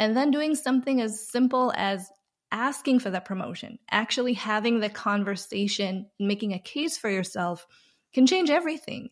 And 0.00 0.16
then 0.16 0.32
doing 0.32 0.56
something 0.56 1.00
as 1.00 1.28
simple 1.30 1.72
as 1.76 2.10
asking 2.52 3.00
for 3.00 3.10
that 3.10 3.24
promotion, 3.24 3.78
actually 3.90 4.34
having 4.34 4.78
the 4.78 4.88
conversation, 4.88 6.06
making 6.20 6.52
a 6.52 6.60
case 6.60 6.96
for 6.96 7.10
yourself 7.10 7.66
can 8.14 8.26
change 8.26 8.50
everything. 8.50 9.08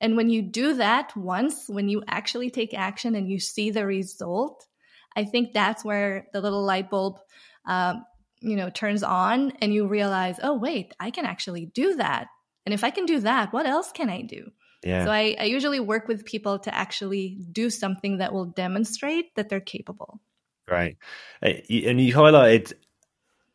And 0.00 0.16
when 0.16 0.30
you 0.30 0.40
do 0.40 0.74
that 0.74 1.14
once, 1.16 1.68
when 1.68 1.88
you 1.88 2.02
actually 2.06 2.50
take 2.50 2.72
action 2.72 3.14
and 3.14 3.28
you 3.28 3.40
see 3.40 3.70
the 3.70 3.84
result, 3.84 4.66
I 5.14 5.24
think 5.24 5.52
that's 5.52 5.84
where 5.84 6.28
the 6.32 6.40
little 6.40 6.64
light 6.64 6.88
bulb 6.88 7.18
um, 7.66 8.04
you 8.40 8.56
know 8.56 8.70
turns 8.70 9.02
on 9.02 9.52
and 9.60 9.72
you 9.72 9.86
realize 9.86 10.38
oh 10.42 10.54
wait 10.54 10.92
i 11.00 11.10
can 11.10 11.24
actually 11.24 11.66
do 11.66 11.96
that 11.96 12.28
and 12.64 12.74
if 12.74 12.84
i 12.84 12.90
can 12.90 13.06
do 13.06 13.20
that 13.20 13.52
what 13.52 13.66
else 13.66 13.92
can 13.92 14.10
i 14.10 14.22
do 14.22 14.50
yeah. 14.84 15.04
so 15.04 15.10
I, 15.10 15.36
I 15.38 15.44
usually 15.44 15.80
work 15.80 16.06
with 16.06 16.24
people 16.24 16.58
to 16.60 16.74
actually 16.74 17.38
do 17.50 17.70
something 17.70 18.18
that 18.18 18.32
will 18.32 18.44
demonstrate 18.44 19.34
that 19.34 19.48
they're 19.48 19.60
capable 19.60 20.20
right 20.68 20.96
uh, 21.42 21.52
and 21.68 22.00
you 22.00 22.14
highlighted 22.14 22.72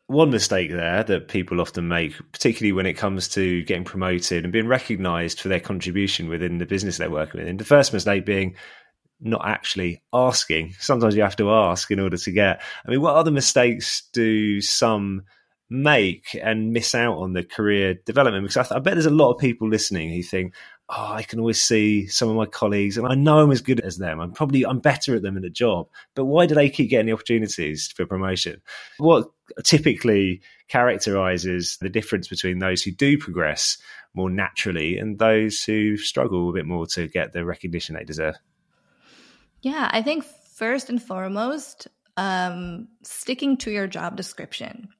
one 0.06 0.30
mistake 0.30 0.70
there 0.70 1.02
that 1.04 1.28
people 1.28 1.60
often 1.60 1.88
make, 1.88 2.14
particularly 2.32 2.72
when 2.72 2.86
it 2.86 2.94
comes 2.94 3.28
to 3.28 3.62
getting 3.64 3.84
promoted 3.84 4.44
and 4.44 4.52
being 4.52 4.66
recognized 4.66 5.40
for 5.40 5.48
their 5.48 5.60
contribution 5.60 6.28
within 6.28 6.58
the 6.58 6.66
business 6.66 6.98
they're 6.98 7.10
working 7.10 7.40
with. 7.40 7.48
And 7.48 7.58
the 7.58 7.64
first 7.64 7.92
mistake 7.92 8.26
being 8.26 8.54
not 9.20 9.46
actually 9.46 10.02
asking. 10.12 10.74
Sometimes 10.78 11.16
you 11.16 11.22
have 11.22 11.36
to 11.36 11.50
ask 11.50 11.90
in 11.90 12.00
order 12.00 12.16
to 12.16 12.30
get. 12.32 12.60
I 12.84 12.90
mean, 12.90 13.00
what 13.00 13.14
other 13.14 13.30
mistakes 13.30 14.08
do 14.12 14.60
some 14.60 15.22
make 15.70 16.36
and 16.42 16.72
miss 16.72 16.94
out 16.94 17.16
on 17.18 17.32
the 17.32 17.44
career 17.44 17.94
development? 18.04 18.44
Because 18.44 18.56
I, 18.56 18.62
th- 18.62 18.72
I, 18.72 18.78
bet 18.80 18.94
there's 18.94 19.06
a 19.06 19.10
lot 19.10 19.32
of 19.32 19.38
people 19.38 19.68
listening 19.68 20.10
who 20.10 20.22
think, 20.22 20.54
"Oh, 20.94 21.12
I 21.14 21.22
can 21.22 21.40
always 21.40 21.60
see 21.60 22.06
some 22.06 22.28
of 22.28 22.36
my 22.36 22.44
colleagues, 22.44 22.98
and 22.98 23.06
I 23.06 23.14
know 23.14 23.38
I'm 23.38 23.50
as 23.50 23.62
good 23.62 23.80
as 23.80 23.96
them. 23.96 24.20
I'm 24.20 24.32
probably 24.32 24.66
I'm 24.66 24.78
better 24.78 25.16
at 25.16 25.22
them 25.22 25.36
in 25.36 25.42
the 25.42 25.48
job. 25.48 25.88
But 26.14 26.26
why 26.26 26.44
do 26.44 26.54
they 26.54 26.68
keep 26.68 26.90
getting 26.90 27.06
the 27.06 27.14
opportunities 27.14 27.88
for 27.88 28.04
promotion? 28.04 28.60
What 28.98 29.30
typically 29.64 30.42
characterizes 30.68 31.78
the 31.80 31.88
difference 31.88 32.28
between 32.28 32.58
those 32.58 32.82
who 32.82 32.90
do 32.90 33.16
progress 33.16 33.78
more 34.12 34.28
naturally 34.28 34.98
and 34.98 35.18
those 35.18 35.64
who 35.64 35.96
struggle 35.96 36.50
a 36.50 36.52
bit 36.52 36.66
more 36.66 36.86
to 36.88 37.08
get 37.08 37.32
the 37.32 37.44
recognition 37.44 37.94
they 37.94 38.04
deserve?" 38.04 38.36
Yeah, 39.62 39.88
I 39.92 40.02
think 40.02 40.24
first 40.24 40.90
and 40.90 41.02
foremost, 41.02 41.88
um, 42.18 42.88
sticking 43.02 43.56
to 43.58 43.70
your 43.70 43.86
job 43.86 44.16
description. 44.16 44.90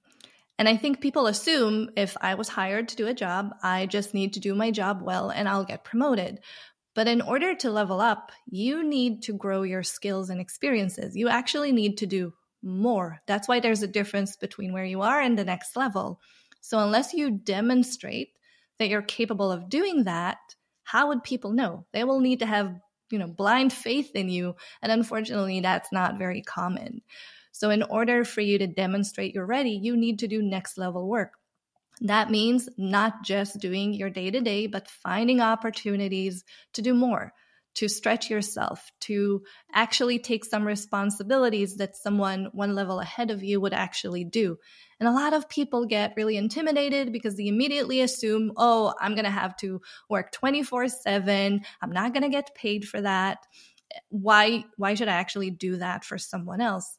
And 0.62 0.68
I 0.68 0.76
think 0.76 1.00
people 1.00 1.26
assume 1.26 1.90
if 1.96 2.16
I 2.20 2.36
was 2.36 2.48
hired 2.48 2.86
to 2.90 2.94
do 2.94 3.08
a 3.08 3.14
job, 3.14 3.52
I 3.64 3.86
just 3.86 4.14
need 4.14 4.34
to 4.34 4.38
do 4.38 4.54
my 4.54 4.70
job 4.70 5.02
well 5.02 5.28
and 5.28 5.48
I'll 5.48 5.64
get 5.64 5.82
promoted. 5.82 6.38
But 6.94 7.08
in 7.08 7.20
order 7.20 7.56
to 7.56 7.72
level 7.72 8.00
up, 8.00 8.30
you 8.46 8.84
need 8.84 9.24
to 9.24 9.32
grow 9.32 9.62
your 9.62 9.82
skills 9.82 10.30
and 10.30 10.40
experiences. 10.40 11.16
You 11.16 11.28
actually 11.28 11.72
need 11.72 11.98
to 11.98 12.06
do 12.06 12.32
more. 12.62 13.20
That's 13.26 13.48
why 13.48 13.58
there's 13.58 13.82
a 13.82 13.88
difference 13.88 14.36
between 14.36 14.72
where 14.72 14.84
you 14.84 15.02
are 15.02 15.20
and 15.20 15.36
the 15.36 15.44
next 15.44 15.74
level. 15.74 16.20
So, 16.60 16.78
unless 16.78 17.12
you 17.12 17.32
demonstrate 17.32 18.28
that 18.78 18.88
you're 18.88 19.02
capable 19.02 19.50
of 19.50 19.68
doing 19.68 20.04
that, 20.04 20.38
how 20.84 21.08
would 21.08 21.24
people 21.24 21.50
know? 21.50 21.86
They 21.92 22.04
will 22.04 22.20
need 22.20 22.38
to 22.38 22.46
have 22.46 22.78
you 23.10 23.18
know 23.18 23.26
blind 23.26 23.72
faith 23.72 24.12
in 24.14 24.28
you 24.28 24.54
and 24.80 24.90
unfortunately 24.90 25.60
that's 25.60 25.92
not 25.92 26.18
very 26.18 26.40
common 26.40 27.02
so 27.52 27.70
in 27.70 27.82
order 27.82 28.24
for 28.24 28.40
you 28.40 28.58
to 28.58 28.66
demonstrate 28.66 29.34
you're 29.34 29.46
ready 29.46 29.70
you 29.70 29.96
need 29.96 30.18
to 30.18 30.28
do 30.28 30.42
next 30.42 30.76
level 30.76 31.08
work 31.08 31.34
that 32.00 32.30
means 32.30 32.68
not 32.76 33.22
just 33.22 33.60
doing 33.60 33.92
your 33.92 34.10
day 34.10 34.30
to 34.30 34.40
day 34.40 34.66
but 34.66 34.88
finding 34.88 35.40
opportunities 35.40 36.44
to 36.72 36.82
do 36.82 36.94
more 36.94 37.32
to 37.74 37.88
stretch 37.88 38.28
yourself, 38.28 38.90
to 39.00 39.42
actually 39.72 40.18
take 40.18 40.44
some 40.44 40.66
responsibilities 40.66 41.76
that 41.76 41.96
someone 41.96 42.48
one 42.52 42.74
level 42.74 43.00
ahead 43.00 43.30
of 43.30 43.42
you 43.42 43.60
would 43.60 43.72
actually 43.72 44.24
do. 44.24 44.58
And 45.00 45.08
a 45.08 45.12
lot 45.12 45.32
of 45.32 45.48
people 45.48 45.86
get 45.86 46.14
really 46.16 46.36
intimidated 46.36 47.12
because 47.12 47.36
they 47.36 47.48
immediately 47.48 48.02
assume, 48.02 48.52
oh, 48.56 48.92
I'm 49.00 49.14
going 49.14 49.24
to 49.24 49.30
have 49.30 49.56
to 49.58 49.80
work 50.10 50.32
24 50.32 50.88
7. 50.88 51.62
I'm 51.80 51.92
not 51.92 52.12
going 52.12 52.24
to 52.24 52.28
get 52.28 52.54
paid 52.54 52.84
for 52.86 53.00
that. 53.00 53.38
Why, 54.10 54.64
why 54.76 54.94
should 54.94 55.08
I 55.08 55.14
actually 55.14 55.50
do 55.50 55.76
that 55.76 56.04
for 56.04 56.18
someone 56.18 56.60
else? 56.60 56.98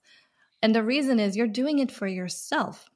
And 0.63 0.73
the 0.73 0.81
reason 0.81 1.19
is 1.19 1.35
you're 1.35 1.45
doing 1.45 1.79
it 1.79 1.91
for 1.91 2.07
yourself. 2.07 2.89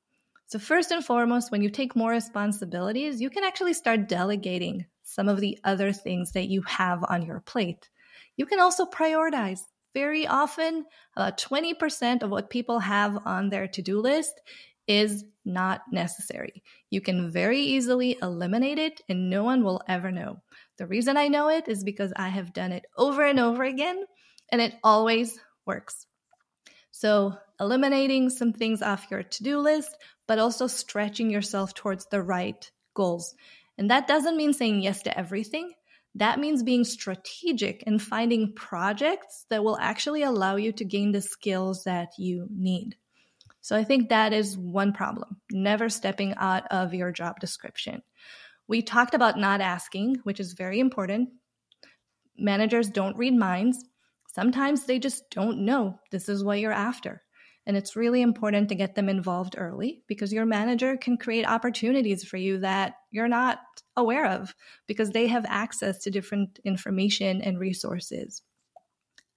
So, 0.46 0.58
first 0.58 0.90
and 0.92 1.04
foremost, 1.04 1.52
when 1.52 1.62
you 1.62 1.70
take 1.70 1.98
more 1.98 2.12
responsibilities, 2.12 3.20
you 3.20 3.30
can 3.30 3.44
actually 3.44 3.74
start 3.74 4.08
delegating 4.08 4.86
some 5.04 5.28
of 5.28 5.42
the 5.42 5.60
other 5.66 5.92
things 5.92 6.32
that 6.32 6.48
you 6.48 6.62
have 6.62 7.04
on 7.10 7.26
your 7.26 7.42
plate. 7.42 7.90
You 8.38 8.46
can 8.46 8.62
also 8.62 8.86
prioritize. 8.86 9.60
Very 9.94 10.26
often, 10.26 10.86
about 11.18 11.38
20% 11.38 12.24
of 12.24 12.30
what 12.30 12.50
people 12.50 12.80
have 12.80 13.20
on 13.26 13.50
their 13.50 13.68
to 13.68 13.82
do 13.82 14.00
list 14.00 14.40
is 14.88 15.26
not 15.44 15.82
necessary. 15.92 16.64
You 16.90 17.02
can 17.02 17.30
very 17.30 17.60
easily 17.60 18.18
eliminate 18.22 18.80
it 18.80 19.02
and 19.10 19.30
no 19.30 19.44
one 19.44 19.66
will 19.66 19.82
ever 19.90 20.12
know. 20.12 20.42
The 20.78 20.88
reason 20.88 21.18
I 21.18 21.28
know 21.28 21.50
it 21.50 21.68
is 21.68 21.84
because 21.84 22.14
I 22.16 22.30
have 22.30 22.54
done 22.54 22.72
it 22.72 22.86
over 22.96 23.26
and 23.26 23.40
over 23.40 23.64
again 23.64 24.06
and 24.54 24.62
it 24.62 24.76
always 24.84 25.38
works. 25.66 26.06
So, 26.92 27.38
eliminating 27.60 28.30
some 28.30 28.54
things 28.54 28.82
off 28.82 29.08
your 29.10 29.24
to 29.24 29.44
do 29.44 29.60
list, 29.60 29.98
but 30.28 30.40
also 30.40 30.68
stretching 30.68 31.30
yourself 31.30 31.74
towards 31.74 32.06
the 32.06 32.22
right 32.22 32.70
goals. 32.94 33.36
And 33.78 33.90
that 33.90 34.08
doesn't 34.08 34.38
mean 34.38 34.54
saying 34.54 34.82
yes 34.82 35.04
to 35.04 35.18
everything. 35.18 35.74
That 36.16 36.40
means 36.40 36.64
being 36.64 36.84
strategic 36.84 37.84
and 37.86 38.02
finding 38.02 38.54
projects 38.54 39.46
that 39.50 39.64
will 39.64 39.78
actually 39.80 40.24
allow 40.24 40.56
you 40.56 40.72
to 40.74 40.86
gain 40.86 41.12
the 41.12 41.22
skills 41.22 41.84
that 41.84 42.10
you 42.18 42.48
need. 42.50 42.96
So 43.62 43.76
I 43.76 43.84
think 43.84 44.10
that 44.10 44.34
is 44.34 44.58
one 44.58 44.94
problem, 44.94 45.42
never 45.52 45.90
stepping 45.90 46.34
out 46.38 46.64
of 46.72 46.94
your 46.94 47.12
job 47.12 47.40
description. 47.40 48.02
We 48.68 48.82
talked 48.82 49.14
about 49.14 49.38
not 49.38 49.62
asking, 49.62 50.22
which 50.24 50.40
is 50.40 50.54
very 50.54 50.80
important. 50.80 51.30
Managers 52.38 52.90
don't 52.90 53.18
read 53.18 53.36
minds. 53.36 53.84
Sometimes 54.28 54.86
they 54.86 55.00
just 55.00 55.30
don't 55.30 55.66
know 55.66 56.00
this 56.12 56.30
is 56.30 56.44
what 56.44 56.60
you're 56.60 56.72
after. 56.72 57.22
And 57.68 57.76
it's 57.76 57.98
really 57.98 58.22
important 58.22 58.70
to 58.70 58.76
get 58.76 58.96
them 58.96 59.10
involved 59.10 59.56
early 59.58 60.02
because 60.08 60.32
your 60.32 60.46
manager 60.46 60.96
can 60.96 61.18
create 61.18 61.46
opportunities 61.46 62.24
for 62.24 62.38
you 62.38 62.60
that 62.60 62.94
you're 63.12 63.28
not 63.28 63.60
aware 63.98 64.26
of 64.26 64.56
because 64.88 65.10
they 65.10 65.28
have 65.28 65.46
access 65.50 66.00
to 66.00 66.10
different 66.10 66.60
information 66.64 67.42
and 67.42 67.60
resources. 67.60 68.42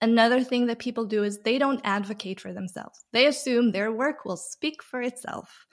Another 0.00 0.44
thing 0.44 0.66
that 0.68 0.78
people 0.78 1.06
do 1.06 1.24
is 1.24 1.40
they 1.40 1.58
don't 1.58 1.80
advocate 1.82 2.40
for 2.40 2.52
themselves. 2.52 3.04
They 3.12 3.26
assume 3.26 3.72
their 3.72 3.92
work 3.92 4.24
will 4.24 4.36
speak 4.36 4.80
for 4.80 5.02
itself. 5.02 5.66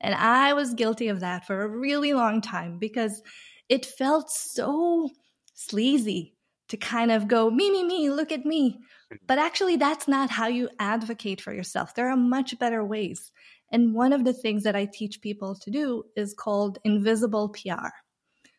And 0.00 0.14
I 0.14 0.52
was 0.52 0.72
guilty 0.72 1.08
of 1.08 1.18
that 1.20 1.46
for 1.46 1.62
a 1.62 1.68
really 1.68 2.12
long 2.12 2.40
time 2.40 2.78
because 2.78 3.22
it 3.68 3.84
felt 3.84 4.30
so 4.30 5.10
sleazy 5.54 6.36
to 6.68 6.76
kind 6.76 7.10
of 7.10 7.28
go, 7.28 7.50
me, 7.50 7.70
me, 7.70 7.84
me, 7.84 8.10
look 8.10 8.32
at 8.32 8.46
me. 8.46 8.78
But 9.26 9.38
actually, 9.38 9.76
that's 9.76 10.08
not 10.08 10.30
how 10.30 10.46
you 10.46 10.68
advocate 10.78 11.40
for 11.40 11.52
yourself. 11.52 11.94
There 11.94 12.10
are 12.10 12.16
much 12.16 12.58
better 12.58 12.84
ways. 12.84 13.32
And 13.70 13.94
one 13.94 14.12
of 14.12 14.24
the 14.24 14.32
things 14.32 14.62
that 14.64 14.76
I 14.76 14.86
teach 14.86 15.20
people 15.20 15.54
to 15.56 15.70
do 15.70 16.04
is 16.16 16.34
called 16.34 16.78
invisible 16.84 17.48
PR. 17.48 17.88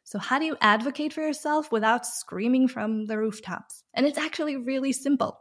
So, 0.04 0.20
how 0.20 0.40
do 0.40 0.46
you 0.46 0.58
advocate 0.62 1.14
for 1.14 1.22
yourself 1.22 1.72
without 1.72 2.06
screaming 2.06 2.68
from 2.68 3.06
the 3.06 3.18
rooftops? 3.18 3.84
And 3.94 4.06
it's 4.06 4.18
actually 4.18 4.58
really 4.58 4.94
simple. 4.94 5.40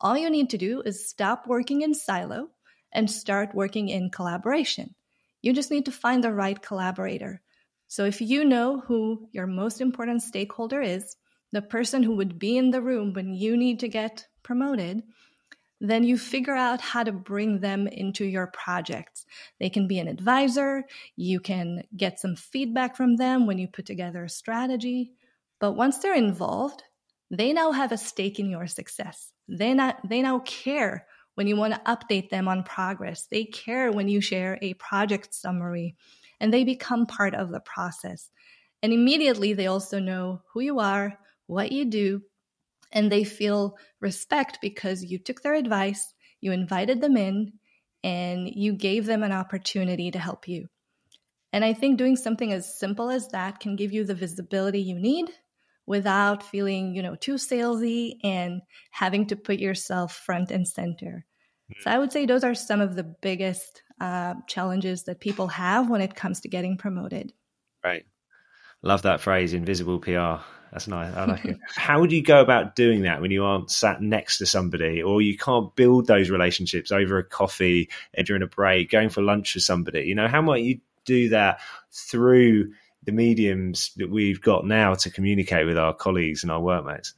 All 0.00 0.18
you 0.18 0.28
need 0.28 0.50
to 0.50 0.58
do 0.58 0.82
is 0.84 1.08
stop 1.08 1.46
working 1.46 1.82
in 1.82 1.94
silo 1.94 2.48
and 2.92 3.10
start 3.10 3.54
working 3.54 3.88
in 3.88 4.10
collaboration. 4.10 4.94
You 5.40 5.52
just 5.52 5.70
need 5.70 5.86
to 5.86 5.92
find 5.92 6.22
the 6.22 6.32
right 6.32 6.60
collaborator. 6.60 7.40
So, 7.88 8.04
if 8.04 8.20
you 8.20 8.44
know 8.44 8.80
who 8.80 9.28
your 9.32 9.46
most 9.46 9.80
important 9.80 10.22
stakeholder 10.22 10.80
is, 10.80 11.16
the 11.52 11.62
person 11.62 12.02
who 12.02 12.16
would 12.16 12.38
be 12.38 12.56
in 12.56 12.70
the 12.70 12.82
room 12.82 13.12
when 13.12 13.32
you 13.32 13.56
need 13.56 13.80
to 13.80 13.88
get 13.88 14.26
promoted, 14.42 15.02
then 15.80 16.04
you 16.04 16.16
figure 16.16 16.54
out 16.54 16.80
how 16.80 17.02
to 17.02 17.10
bring 17.10 17.58
them 17.58 17.88
into 17.88 18.24
your 18.24 18.46
projects. 18.46 19.26
They 19.58 19.68
can 19.68 19.88
be 19.88 19.98
an 19.98 20.06
advisor, 20.06 20.84
you 21.16 21.40
can 21.40 21.82
get 21.96 22.20
some 22.20 22.36
feedback 22.36 22.96
from 22.96 23.16
them 23.16 23.46
when 23.46 23.58
you 23.58 23.66
put 23.66 23.86
together 23.86 24.24
a 24.24 24.28
strategy. 24.28 25.12
But 25.58 25.72
once 25.72 25.98
they're 25.98 26.14
involved, 26.14 26.84
they 27.30 27.52
now 27.52 27.72
have 27.72 27.90
a 27.90 27.98
stake 27.98 28.38
in 28.38 28.48
your 28.48 28.68
success. 28.68 29.32
They, 29.48 29.74
not, 29.74 29.98
they 30.08 30.22
now 30.22 30.38
care 30.40 31.06
when 31.34 31.46
you 31.46 31.56
want 31.56 31.74
to 31.74 31.80
update 31.80 32.30
them 32.30 32.46
on 32.46 32.62
progress. 32.62 33.26
They 33.30 33.44
care 33.44 33.90
when 33.90 34.08
you 34.08 34.20
share 34.20 34.58
a 34.62 34.74
project 34.74 35.34
summary 35.34 35.96
and 36.40 36.52
they 36.52 36.64
become 36.64 37.06
part 37.06 37.34
of 37.34 37.50
the 37.50 37.60
process. 37.60 38.30
And 38.82 38.92
immediately 38.92 39.52
they 39.52 39.66
also 39.66 39.98
know 39.98 40.42
who 40.52 40.60
you 40.60 40.78
are, 40.78 41.18
what 41.46 41.72
you 41.72 41.84
do, 41.84 42.22
and 42.92 43.10
they 43.10 43.24
feel 43.24 43.76
respect 44.00 44.58
because 44.60 45.04
you 45.04 45.18
took 45.18 45.42
their 45.42 45.54
advice, 45.54 46.14
you 46.40 46.52
invited 46.52 47.00
them 47.00 47.16
in, 47.16 47.52
and 48.04 48.48
you 48.48 48.74
gave 48.74 49.06
them 49.06 49.22
an 49.22 49.32
opportunity 49.32 50.10
to 50.10 50.18
help 50.18 50.48
you. 50.48 50.66
And 51.52 51.64
I 51.64 51.74
think 51.74 51.98
doing 51.98 52.16
something 52.16 52.52
as 52.52 52.78
simple 52.78 53.10
as 53.10 53.28
that 53.28 53.60
can 53.60 53.76
give 53.76 53.92
you 53.92 54.04
the 54.04 54.14
visibility 54.14 54.80
you 54.80 54.98
need 54.98 55.30
without 55.86 56.42
feeling, 56.42 56.94
you 56.94 57.02
know, 57.02 57.14
too 57.14 57.34
salesy 57.34 58.14
and 58.24 58.62
having 58.90 59.26
to 59.26 59.36
put 59.36 59.58
yourself 59.58 60.14
front 60.14 60.50
and 60.50 60.66
center. 60.66 61.26
So 61.80 61.90
I 61.90 61.98
would 61.98 62.12
say 62.12 62.26
those 62.26 62.44
are 62.44 62.54
some 62.54 62.80
of 62.80 62.94
the 62.94 63.02
biggest 63.02 63.82
uh, 64.00 64.34
challenges 64.46 65.04
that 65.04 65.20
people 65.20 65.48
have 65.48 65.90
when 65.90 66.00
it 66.00 66.14
comes 66.14 66.40
to 66.40 66.48
getting 66.48 66.76
promoted. 66.76 67.32
Right. 67.84 68.04
Love 68.82 69.02
that 69.02 69.20
phrase, 69.20 69.52
invisible 69.52 69.98
PR. 69.98 70.44
That's 70.72 70.88
nice. 70.88 71.14
I 71.14 71.26
like 71.26 71.44
it. 71.44 71.58
How 71.76 72.00
would 72.00 72.12
you 72.12 72.22
go 72.22 72.40
about 72.40 72.74
doing 72.74 73.02
that 73.02 73.20
when 73.20 73.30
you 73.30 73.44
aren't 73.44 73.70
sat 73.70 74.00
next 74.00 74.38
to 74.38 74.46
somebody 74.46 75.02
or 75.02 75.20
you 75.20 75.36
can't 75.36 75.76
build 75.76 76.06
those 76.06 76.30
relationships 76.30 76.90
over 76.90 77.18
a 77.18 77.24
coffee 77.24 77.90
during 78.24 78.42
a 78.42 78.46
break, 78.46 78.90
going 78.90 79.10
for 79.10 79.20
lunch 79.20 79.54
with 79.54 79.64
somebody? 79.64 80.04
You 80.04 80.14
know, 80.14 80.28
how 80.28 80.40
might 80.40 80.62
you 80.62 80.80
do 81.04 81.28
that 81.28 81.60
through 81.90 82.72
the 83.04 83.12
mediums 83.12 83.90
that 83.96 84.08
we've 84.08 84.40
got 84.40 84.64
now 84.64 84.94
to 84.94 85.10
communicate 85.10 85.66
with 85.66 85.76
our 85.76 85.92
colleagues 85.92 86.42
and 86.42 86.50
our 86.50 86.60
workmates? 86.60 87.12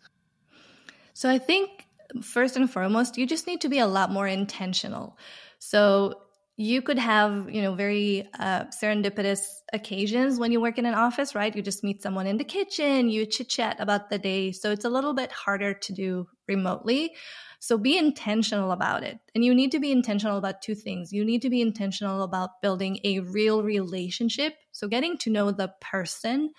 So 1.13 1.31
I 1.31 1.39
think 1.39 1.87
first 2.23 2.57
and 2.57 2.69
foremost, 2.69 3.17
you 3.17 3.25
just 3.25 3.47
need 3.47 3.61
to 3.61 3.69
be 3.69 3.79
a 3.79 3.87
lot 3.87 4.11
more 4.11 4.27
intentional. 4.27 5.17
So 5.61 6.24
you 6.57 6.83
could 6.83 6.99
have, 6.99 7.51
you 7.51 7.63
know, 7.63 7.75
very 7.75 8.29
uh, 8.39 8.65
serendipitous 8.67 9.41
occasions 9.73 10.39
when 10.39 10.53
you 10.53 10.61
work 10.61 10.79
in 10.79 10.87
an 10.87 10.95
office, 10.95 11.35
right? 11.35 11.55
You 11.55 11.63
just 11.63 11.83
meet 11.83 12.01
someone 12.01 12.29
in 12.29 12.37
the 12.37 12.45
kitchen, 12.45 13.09
you 13.09 13.27
chit 13.27 13.49
chat 13.49 13.77
about 13.81 14.09
the 14.09 14.19
day. 14.19 14.53
So 14.53 14.71
it's 14.71 14.85
a 14.85 14.91
little 14.91 15.15
bit 15.15 15.33
harder 15.33 15.75
to 15.75 15.93
do 15.93 16.29
remotely. 16.47 17.15
So 17.59 17.77
be 17.77 17.99
intentional 17.99 18.71
about 18.71 19.03
it. 19.03 19.19
And 19.35 19.45
you 19.45 19.53
need 19.53 19.73
to 19.73 19.81
be 19.81 19.91
intentional 19.91 20.37
about 20.37 20.63
two 20.63 20.77
things. 20.77 21.13
You 21.13 21.25
need 21.25 21.43
to 21.43 21.51
be 21.51 21.61
intentional 21.61 22.23
about 22.23 22.63
building 22.63 22.99
a 23.03 23.21
real 23.21 23.65
relationship. 23.65 24.55
So 24.71 24.87
getting 24.87 25.19
to 25.19 25.31
know 25.31 25.51
the 25.51 25.73
person, 25.81 26.51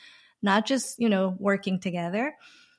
not 0.41 0.65
just, 0.65 0.99
you 0.99 1.07
know, 1.07 1.35
working 1.39 1.79
together. 1.79 2.33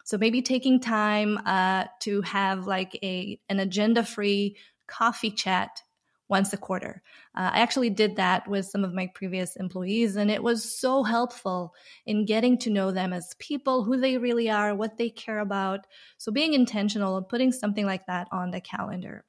So 0.05 0.19
maybe 0.19 0.43
taking 0.43 0.81
time 0.81 1.39
uh, 1.47 1.85
to 2.01 2.21
have 2.23 2.67
like 2.67 2.99
a 3.03 3.41
an 3.49 3.59
agenda 3.59 4.05
free 4.05 4.57
coffee 4.87 5.31
chat 5.31 5.83
once 6.29 6.53
a 6.53 6.57
quarter. 6.57 7.03
Uh, 7.35 7.51
I 7.53 7.61
actually 7.61 7.91
did 7.91 8.17
that 8.17 8.49
with 8.49 8.67
some 8.67 8.85
of 8.85 8.93
my 8.93 9.11
previous 9.15 9.57
employees, 9.57 10.17
and 10.17 10.31
it 10.31 10.43
was 10.43 10.79
so 10.79 11.03
helpful 11.03 11.75
in 12.05 12.27
getting 12.27 12.59
to 12.59 12.71
know 12.71 12.91
them 12.91 13.13
as 13.13 13.35
people, 13.39 13.85
who 13.85 13.97
they 13.97 14.19
really 14.19 14.51
are, 14.51 14.75
what 14.75 14.97
they 14.97 15.11
care 15.11 15.39
about. 15.39 15.87
So 16.19 16.33
being 16.33 16.55
intentional 16.55 17.17
and 17.17 17.29
putting 17.29 17.53
something 17.53 17.87
like 17.87 18.07
that 18.07 18.29
on 18.33 18.51
the 18.51 18.61
calendar. 18.61 19.25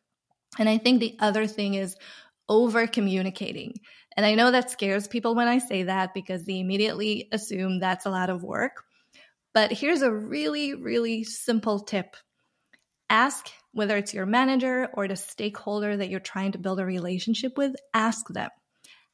And 0.60 0.68
I 0.68 0.77
think 0.77 1.00
the 1.00 1.16
other 1.20 1.46
thing 1.46 1.75
is 1.75 1.96
over 2.50 2.88
communicating. 2.88 3.75
And 4.16 4.25
I 4.25 4.36
know 4.36 4.51
that 4.51 4.72
scares 4.72 5.08
people 5.08 5.36
when 5.36 5.48
I 5.48 5.60
say 5.60 5.84
that 5.84 6.13
because 6.13 6.46
they 6.46 6.60
immediately 6.60 7.27
assume 7.32 7.80
that's 7.80 8.06
a 8.06 8.10
lot 8.10 8.30
of 8.30 8.44
work. 8.44 8.84
But 9.54 9.72
here's 9.72 10.01
a 10.01 10.12
really, 10.12 10.74
really 10.74 11.24
simple 11.24 11.80
tip 11.80 12.16
ask 13.10 13.50
whether 13.77 13.96
it's 13.96 14.12
your 14.12 14.25
manager 14.25 14.89
or 14.93 15.07
the 15.07 15.15
stakeholder 15.15 15.96
that 15.96 16.10
you're 16.10 16.19
trying 16.19 16.51
to 16.51 16.57
build 16.57 16.79
a 16.79 16.86
relationship 16.86 17.60
with, 17.60 17.75
ask 17.93 18.27
them, 18.29 18.50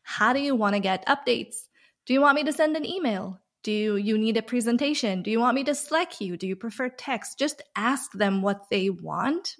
how 0.04 0.32
do 0.32 0.40
you 0.40 0.56
want 0.56 0.74
to 0.74 0.80
get 0.80 1.06
updates? 1.06 1.68
Do 2.06 2.14
you 2.14 2.22
want 2.22 2.36
me 2.36 2.46
to 2.46 2.54
send 2.54 2.78
an 2.78 2.86
email? 2.86 3.42
Do 3.64 3.98
you 3.98 4.18
need 4.18 4.38
a 4.38 4.42
presentation? 4.42 5.22
Do 5.22 5.32
you 5.32 5.42
want 5.42 5.56
me 5.56 5.66
to 5.66 5.76
Slack 5.76 6.22
you? 6.22 6.38
Do 6.38 6.48
you 6.48 6.56
prefer 6.56 6.88
text? 6.88 7.38
Just 7.38 7.62
ask 7.76 8.14
them 8.14 8.42
what 8.42 8.70
they 8.70 8.90
want 8.90 9.58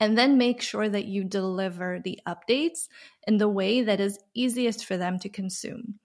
and 0.00 0.16
then 0.16 0.38
make 0.38 0.62
sure 0.62 0.88
that 0.88 1.04
you 1.04 1.24
deliver 1.24 2.00
the 2.02 2.18
updates 2.26 2.88
in 3.26 3.36
the 3.36 3.50
way 3.50 3.82
that 3.82 4.00
is 4.00 4.18
easiest 4.32 4.86
for 4.86 4.96
them 4.96 5.18
to 5.18 5.28
consume. 5.28 5.98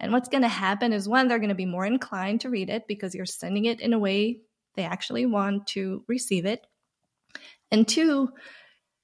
And 0.00 0.12
what's 0.12 0.28
going 0.28 0.42
to 0.42 0.48
happen 0.48 0.92
is 0.92 1.08
one, 1.08 1.28
they're 1.28 1.38
going 1.38 1.48
to 1.50 1.54
be 1.54 1.64
more 1.64 1.86
inclined 1.86 2.40
to 2.40 2.50
read 2.50 2.70
it 2.70 2.88
because 2.88 3.14
you're 3.14 3.24
sending 3.24 3.66
it 3.66 3.80
in 3.80 3.92
a 3.92 4.00
way 4.00 4.40
they 4.74 4.84
actually 4.84 5.26
want 5.26 5.68
to 5.68 6.02
receive 6.08 6.44
it. 6.44 6.66
And 7.70 7.86
two, 7.86 8.30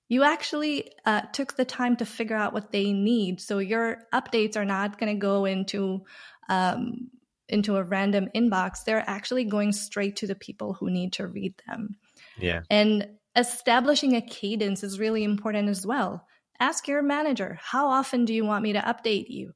you 0.09 0.23
actually 0.23 0.91
uh, 1.05 1.23
took 1.33 1.57
the 1.57 1.65
time 1.65 1.97
to 1.97 2.07
figure 2.07 2.37
out 2.37 2.53
what 2.53 2.73
they 2.73 2.93
need. 2.93 3.41
So 3.41 3.59
your 3.59 3.99
updates 4.13 4.57
are 4.57 4.65
not 4.65 4.99
going 4.99 5.15
to 5.15 5.19
go 5.19 5.45
into 5.45 6.05
um, 6.49 7.11
into 7.49 7.77
a 7.77 7.83
random 7.83 8.29
inbox. 8.35 8.85
They're 8.85 9.05
actually 9.07 9.45
going 9.45 9.73
straight 9.73 10.17
to 10.17 10.27
the 10.27 10.35
people 10.35 10.75
who 10.75 10.91
need 10.91 11.15
to 11.15 11.27
read 11.27 11.55
them. 11.67 11.97
Yeah. 12.39 12.61
And 12.71 13.07
establishing 13.37 14.17
a 14.17 14.23
cadence 14.23 14.83
is 14.83 14.99
really 14.99 15.25
important 15.25 15.69
as 15.69 15.87
well. 15.87 16.27
Ask 16.61 16.89
your 16.89 17.03
manager, 17.03 17.59
how 17.61 17.89
often 17.89 18.25
do 18.25 18.33
you 18.33 18.45
want 18.45 18.63
me 18.63 18.73
to 18.73 18.81
update 18.81 19.27
you? 19.29 19.53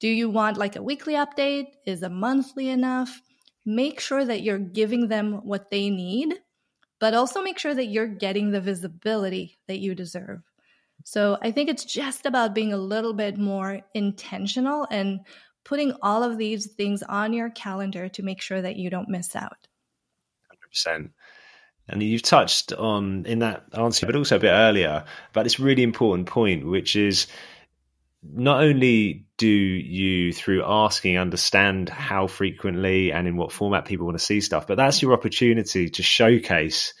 Do 0.00 0.08
you 0.08 0.28
want 0.28 0.56
like 0.56 0.76
a 0.76 0.82
weekly 0.82 1.14
update? 1.14 1.66
Is 1.86 2.02
a 2.02 2.10
monthly 2.10 2.68
enough? 2.68 3.20
Make 3.64 4.00
sure 4.00 4.24
that 4.24 4.42
you're 4.42 4.58
giving 4.58 5.08
them 5.08 5.40
what 5.44 5.70
they 5.70 5.88
need 5.88 6.34
but 7.04 7.12
also 7.12 7.42
make 7.42 7.58
sure 7.58 7.74
that 7.74 7.88
you're 7.88 8.06
getting 8.06 8.50
the 8.50 8.62
visibility 8.62 9.58
that 9.68 9.78
you 9.78 9.94
deserve. 9.94 10.40
So 11.04 11.36
I 11.42 11.50
think 11.50 11.68
it's 11.68 11.84
just 11.84 12.24
about 12.24 12.54
being 12.54 12.72
a 12.72 12.78
little 12.78 13.12
bit 13.12 13.36
more 13.36 13.82
intentional 13.92 14.86
and 14.90 15.20
putting 15.66 15.92
all 16.00 16.22
of 16.22 16.38
these 16.38 16.64
things 16.64 17.02
on 17.02 17.34
your 17.34 17.50
calendar 17.50 18.08
to 18.08 18.22
make 18.22 18.40
sure 18.40 18.62
that 18.62 18.76
you 18.76 18.88
don't 18.88 19.10
miss 19.10 19.36
out. 19.36 19.68
100%. 20.74 21.10
And 21.90 22.02
you've 22.02 22.22
touched 22.22 22.72
on 22.72 23.26
in 23.26 23.40
that 23.40 23.64
answer, 23.74 24.06
but 24.06 24.16
also 24.16 24.36
a 24.36 24.40
bit 24.40 24.48
earlier, 24.48 25.04
about 25.28 25.44
this 25.44 25.60
really 25.60 25.82
important 25.82 26.26
point, 26.26 26.66
which 26.66 26.96
is 26.96 27.26
not 28.32 28.62
only 28.62 29.26
do 29.36 29.48
you 29.48 30.32
through 30.32 30.64
asking 30.64 31.18
understand 31.18 31.88
how 31.88 32.26
frequently 32.26 33.12
and 33.12 33.26
in 33.26 33.36
what 33.36 33.52
format 33.52 33.84
people 33.84 34.06
want 34.06 34.18
to 34.18 34.24
see 34.24 34.40
stuff 34.40 34.66
but 34.66 34.76
that's 34.76 35.02
your 35.02 35.12
opportunity 35.12 35.90
to 35.90 36.02
showcase 36.02 36.94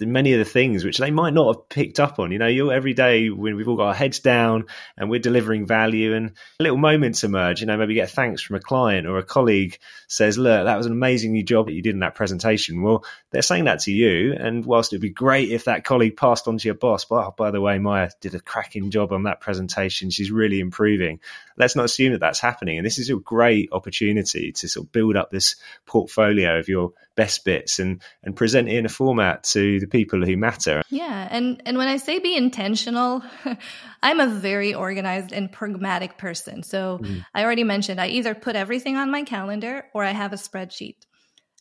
many 0.00 0.32
of 0.32 0.38
the 0.38 0.44
things 0.44 0.84
which 0.84 0.98
they 0.98 1.10
might 1.10 1.34
not 1.34 1.54
have 1.54 1.68
picked 1.68 2.00
up 2.00 2.18
on. 2.18 2.32
You 2.32 2.38
know, 2.38 2.46
you 2.46 2.70
every 2.72 2.94
day 2.94 3.30
when 3.30 3.56
we've 3.56 3.68
all 3.68 3.76
got 3.76 3.88
our 3.88 3.94
heads 3.94 4.20
down 4.20 4.66
and 4.96 5.10
we're 5.10 5.20
delivering 5.20 5.66
value, 5.66 6.14
and 6.14 6.32
little 6.60 6.76
moments 6.76 7.24
emerge. 7.24 7.60
You 7.60 7.66
know, 7.66 7.76
maybe 7.76 7.94
get 7.94 8.10
thanks 8.10 8.42
from 8.42 8.56
a 8.56 8.60
client 8.60 9.06
or 9.06 9.18
a 9.18 9.24
colleague 9.24 9.78
says, 10.08 10.38
"Look, 10.38 10.64
that 10.64 10.76
was 10.76 10.86
an 10.86 10.92
amazing 10.92 11.32
new 11.32 11.42
job 11.42 11.66
that 11.66 11.74
you 11.74 11.82
did 11.82 11.94
in 11.94 12.00
that 12.00 12.14
presentation." 12.14 12.82
Well, 12.82 13.04
they're 13.30 13.42
saying 13.42 13.64
that 13.64 13.80
to 13.80 13.92
you, 13.92 14.34
and 14.38 14.64
whilst 14.64 14.92
it'd 14.92 15.02
be 15.02 15.10
great 15.10 15.50
if 15.50 15.64
that 15.64 15.84
colleague 15.84 16.16
passed 16.16 16.48
on 16.48 16.58
to 16.58 16.68
your 16.68 16.74
boss, 16.74 17.04
but 17.04 17.16
oh, 17.16 17.34
by 17.36 17.50
the 17.50 17.60
way, 17.60 17.78
Maya 17.78 18.10
did 18.20 18.34
a 18.34 18.40
cracking 18.40 18.90
job 18.90 19.12
on 19.12 19.24
that 19.24 19.40
presentation. 19.40 20.10
She's 20.10 20.30
really 20.30 20.60
improving. 20.60 21.20
Let's 21.56 21.76
not 21.76 21.84
assume 21.84 22.12
that 22.12 22.20
that's 22.20 22.40
happening, 22.40 22.78
and 22.78 22.86
this 22.86 22.98
is 22.98 23.10
a 23.10 23.16
great 23.16 23.70
opportunity 23.72 24.52
to 24.52 24.68
sort 24.68 24.86
of 24.86 24.92
build 24.92 25.16
up 25.16 25.30
this 25.30 25.56
portfolio 25.86 26.58
of 26.58 26.68
your 26.68 26.92
best 27.16 27.44
bits 27.44 27.78
and 27.78 28.02
and 28.22 28.36
present 28.36 28.68
it 28.68 28.76
in 28.76 28.86
a 28.86 28.90
format 28.90 29.44
to 29.44 29.80
the 29.80 29.86
people 29.86 30.24
who 30.24 30.36
matter. 30.36 30.82
Yeah, 30.90 31.28
and 31.30 31.62
and 31.64 31.78
when 31.78 31.88
I 31.88 31.96
say 31.96 32.18
be 32.18 32.36
intentional, 32.36 33.22
I'm 34.02 34.20
a 34.20 34.26
very 34.26 34.74
organized 34.74 35.32
and 35.32 35.50
pragmatic 35.50 36.18
person. 36.18 36.62
So 36.62 36.98
mm. 37.02 37.24
I 37.34 37.44
already 37.44 37.64
mentioned 37.64 38.00
I 38.00 38.08
either 38.08 38.34
put 38.34 38.56
everything 38.56 38.96
on 38.96 39.10
my 39.10 39.22
calendar 39.22 39.86
or 39.94 40.04
I 40.04 40.12
have 40.12 40.32
a 40.32 40.36
spreadsheet. 40.36 40.96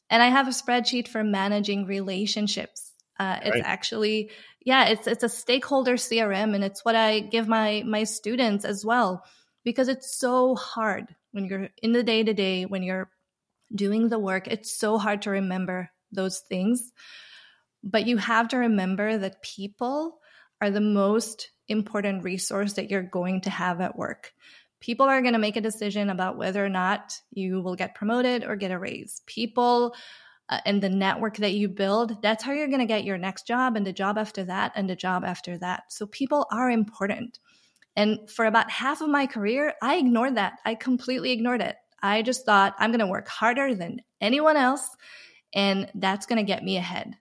And 0.08 0.22
I 0.22 0.28
have 0.28 0.48
a 0.48 0.52
spreadsheet 0.52 1.08
for 1.08 1.24
managing 1.24 1.88
relationships. 1.88 2.92
Uh, 3.20 3.40
it's 3.42 3.56
right. 3.56 3.64
actually 3.66 4.30
yeah, 4.66 4.86
it's 4.86 5.08
it's 5.08 5.24
a 5.24 5.30
stakeholder 5.30 5.94
CRM 5.94 6.56
and 6.56 6.64
it's 6.64 6.84
what 6.84 6.96
I 6.96 7.20
give 7.20 7.48
my 7.48 7.84
my 7.86 8.04
students 8.04 8.66
as 8.66 8.84
well 8.84 9.24
because 9.66 9.90
it's 9.90 10.18
so 10.18 10.56
hard 10.56 11.14
when 11.32 11.44
you're 11.44 11.68
in 11.84 11.92
the 11.92 12.04
day 12.04 12.24
to 12.24 12.34
day 12.34 12.64
when 12.66 12.82
you're 12.82 13.10
doing 13.74 14.08
the 14.08 14.20
work, 14.20 14.48
it's 14.48 14.72
so 14.72 14.98
hard 14.98 15.24
to 15.24 15.32
remember 15.32 15.90
those 16.14 16.40
things. 16.40 16.94
But 17.84 18.08
you 18.08 18.18
have 18.18 18.48
to 18.50 18.58
remember 18.58 19.18
that 19.18 19.42
people 19.42 20.20
are 20.62 20.70
the 20.70 20.80
most 20.80 21.52
important 21.68 22.24
resource 22.24 22.74
that 22.74 22.90
you're 22.90 23.04
going 23.04 23.42
to 23.42 23.50
have 23.50 23.82
at 23.82 23.98
work. 23.98 24.32
People 24.80 25.08
are 25.08 25.22
going 25.22 25.34
to 25.34 25.40
make 25.40 25.58
a 25.58 25.62
decision 25.62 26.10
about 26.10 26.38
whether 26.38 26.64
or 26.64 26.70
not 26.70 27.20
you 27.32 27.62
will 27.62 27.76
get 27.76 27.96
promoted 27.96 28.44
or 28.44 28.56
get 28.56 28.72
a 28.72 28.80
raise. 28.80 29.22
People 29.26 29.96
uh, 30.48 30.60
and 30.66 30.82
the 30.82 30.90
network 30.90 31.38
that 31.38 31.54
you 31.54 31.68
build, 31.68 32.22
that's 32.22 32.44
how 32.44 32.52
you're 32.52 32.68
going 32.68 32.80
to 32.80 32.86
get 32.86 33.04
your 33.04 33.18
next 33.18 33.48
job 33.48 33.76
and 33.76 33.86
the 33.86 33.94
job 33.94 34.18
after 34.18 34.44
that 34.44 34.72
and 34.76 34.90
the 34.90 34.96
job 34.96 35.24
after 35.26 35.58
that. 35.58 35.92
So 35.92 36.06
people 36.06 36.46
are 36.52 36.70
important. 36.70 37.40
And 37.96 38.30
for 38.30 38.46
about 38.46 38.70
half 38.70 39.02
of 39.02 39.10
my 39.10 39.26
career, 39.26 39.74
I 39.82 39.96
ignored 39.96 40.36
that. 40.36 40.60
I 40.66 40.76
completely 40.76 41.32
ignored 41.32 41.62
it. 41.62 41.76
I 42.02 42.22
just 42.22 42.46
thought 42.46 42.76
I'm 42.78 42.92
going 42.92 43.00
to 43.00 43.08
work 43.08 43.28
harder 43.28 43.74
than 43.74 44.02
anyone 44.22 44.58
else, 44.58 44.88
and 45.54 45.90
that's 45.96 46.26
going 46.26 46.38
to 46.38 46.44
get 46.44 46.64
me 46.64 46.78
ahead. 46.78 47.16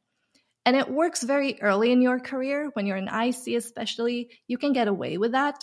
And 0.67 0.77
it 0.77 0.91
works 0.91 1.23
very 1.23 1.61
early 1.61 1.93
in 1.93 2.01
your 2.03 2.19
career. 2.19 2.71
When 2.73 2.87
you're 2.87 2.97
an 2.97 3.09
IC, 3.09 3.55
especially, 3.55 4.31
you 4.49 4.59
can 4.59 4.73
get 4.73 4.89
away 4.89 5.19
with 5.19 5.33
that. 5.33 5.63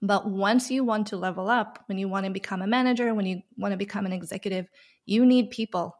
But 0.00 0.28
once 0.28 0.70
you 0.70 0.82
want 0.82 1.08
to 1.08 1.16
level 1.16 1.48
up, 1.48 1.84
when 1.86 1.98
you 1.98 2.08
want 2.08 2.26
to 2.26 2.32
become 2.32 2.62
a 2.62 2.66
manager, 2.66 3.14
when 3.14 3.26
you 3.26 3.42
want 3.56 3.72
to 3.72 3.78
become 3.78 4.04
an 4.04 4.12
executive, 4.12 4.66
you 5.06 5.24
need 5.24 5.50
people. 5.50 5.96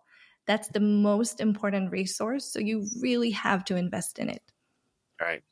That's 0.47 0.69
the 0.69 0.81
most 0.81 1.41
important 1.41 1.93
resource. 1.93 2.53
So 2.53 2.59
you 2.59 2.87
really 3.01 3.31
have 3.31 3.65
to 3.67 3.77
invest 3.77 4.19
in 4.19 4.29
it. 4.29 4.43
Right. 5.21 5.43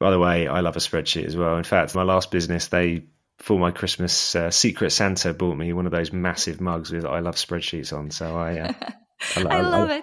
By 0.00 0.10
the 0.10 0.18
way, 0.18 0.48
I 0.48 0.60
love 0.60 0.76
a 0.76 0.80
spreadsheet 0.80 1.26
as 1.26 1.36
well. 1.36 1.58
In 1.58 1.64
fact, 1.64 1.94
my 1.94 2.02
last 2.02 2.30
business, 2.30 2.68
they 2.68 3.04
for 3.38 3.58
my 3.58 3.70
Christmas, 3.70 4.34
uh, 4.34 4.50
Secret 4.50 4.90
Santa 4.90 5.32
bought 5.32 5.56
me 5.56 5.72
one 5.72 5.86
of 5.86 5.92
those 5.92 6.12
massive 6.12 6.60
mugs 6.60 6.90
with 6.90 7.04
"I 7.04 7.20
love 7.20 7.36
spreadsheets" 7.36 7.96
on. 7.96 8.10
So 8.10 8.36
I, 8.36 8.58
uh, 8.60 8.72
I, 9.36 9.42
I, 9.42 9.60
love 9.60 9.90
I, 9.90 10.02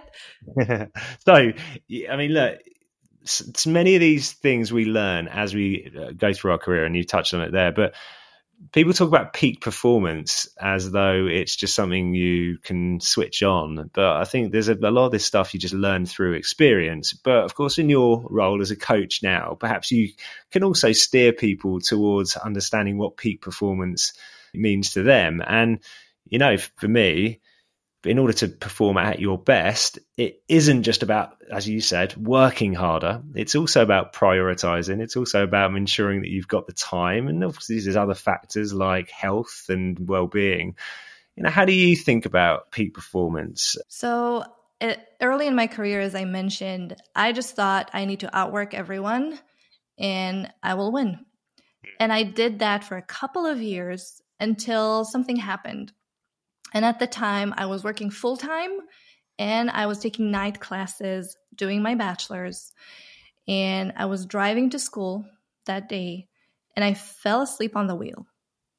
it. 0.57 0.91
so, 1.25 1.33
I 1.33 2.15
mean, 2.15 2.31
look, 2.31 2.59
many 3.65 3.95
of 3.95 4.01
these 4.01 4.31
things 4.33 4.71
we 4.71 4.85
learn 4.85 5.27
as 5.27 5.55
we 5.55 5.91
uh, 5.99 6.11
go 6.11 6.31
through 6.31 6.51
our 6.51 6.57
career, 6.59 6.85
and 6.85 6.95
you 6.95 7.03
touched 7.03 7.33
on 7.33 7.41
it 7.41 7.51
there, 7.51 7.71
but 7.71 7.95
people 8.71 8.93
talk 8.93 9.07
about 9.07 9.33
peak 9.33 9.61
performance 9.61 10.47
as 10.59 10.91
though 10.91 11.27
it's 11.27 11.55
just 11.55 11.75
something 11.75 12.13
you 12.13 12.57
can 12.57 12.99
switch 12.99 13.43
on. 13.43 13.89
But 13.93 14.17
I 14.17 14.23
think 14.23 14.51
there's 14.51 14.67
a, 14.67 14.73
a, 14.75 14.91
lot 14.91 15.05
of 15.05 15.11
this 15.11 15.25
stuff 15.25 15.53
you 15.53 15.59
just 15.59 15.73
learn 15.73 16.05
through 16.05 16.33
experience. 16.33 17.13
But 17.13 17.43
of 17.43 17.55
course, 17.55 17.77
in 17.77 17.89
your 17.89 18.25
role 18.29 18.61
as 18.61 18.71
a 18.71 18.75
coach 18.75 19.21
now, 19.21 19.55
perhaps 19.59 19.91
you 19.91 20.09
can 20.51 20.63
also 20.63 20.91
steer 20.91 21.33
people 21.33 21.79
towards 21.79 22.35
understanding 22.35 22.97
what 22.97 23.17
peak 23.17 23.41
performance 23.41 24.13
means 24.53 24.93
to 24.93 25.03
them. 25.03 25.41
And, 25.45 25.79
you 26.25 26.39
know, 26.39 26.57
for 26.57 26.87
me, 26.87 27.39
in 28.03 28.19
order 28.19 28.33
to 28.33 28.47
perform 28.47 28.97
at 28.97 29.19
your 29.19 29.37
best, 29.37 29.99
it 30.17 30.43
isn't 30.47 30.83
just 30.83 31.03
about, 31.03 31.35
as 31.51 31.67
you 31.67 31.81
said, 31.81 32.15
working 32.15 32.73
harder. 32.73 33.21
It's 33.33 33.55
also 33.55 33.81
about 33.81 34.13
prioritizing. 34.13 35.01
It's 35.01 35.15
also 35.15 35.43
about 35.43 35.75
ensuring 35.75 36.21
that 36.21 36.29
you've 36.29 36.47
got 36.47 36.67
the 36.67 36.73
time. 36.73 37.27
And 37.27 37.43
obviously, 37.43 37.79
there's 37.79 37.95
other 37.95 38.13
factors 38.13 38.73
like 38.73 39.09
health 39.09 39.65
and 39.69 40.07
well 40.07 40.27
being. 40.27 40.75
You 41.35 41.43
know, 41.43 41.49
how 41.49 41.65
do 41.65 41.73
you 41.73 41.95
think 41.95 42.25
about 42.25 42.71
peak 42.71 42.93
performance? 42.93 43.77
So, 43.87 44.43
early 45.21 45.47
in 45.47 45.55
my 45.55 45.67
career, 45.67 46.01
as 46.01 46.15
I 46.15 46.25
mentioned, 46.25 46.95
I 47.15 47.31
just 47.31 47.55
thought 47.55 47.91
I 47.93 48.05
need 48.05 48.21
to 48.21 48.35
outwork 48.35 48.73
everyone 48.73 49.39
and 49.97 50.51
I 50.61 50.75
will 50.75 50.91
win. 50.91 51.19
And 51.99 52.13
I 52.13 52.23
did 52.23 52.59
that 52.59 52.83
for 52.83 52.97
a 52.97 53.01
couple 53.01 53.45
of 53.45 53.61
years 53.61 54.21
until 54.39 55.05
something 55.05 55.35
happened. 55.35 55.93
And 56.73 56.85
at 56.85 56.99
the 56.99 57.07
time, 57.07 57.53
I 57.57 57.65
was 57.65 57.83
working 57.83 58.09
full 58.09 58.37
time 58.37 58.79
and 59.39 59.69
I 59.69 59.85
was 59.85 59.99
taking 59.99 60.31
night 60.31 60.59
classes, 60.59 61.37
doing 61.55 61.81
my 61.81 61.95
bachelor's. 61.95 62.73
And 63.47 63.93
I 63.95 64.05
was 64.05 64.25
driving 64.25 64.69
to 64.71 64.79
school 64.79 65.25
that 65.65 65.89
day 65.89 66.27
and 66.75 66.83
I 66.83 66.93
fell 66.93 67.41
asleep 67.41 67.75
on 67.75 67.87
the 67.87 67.95
wheel 67.95 68.27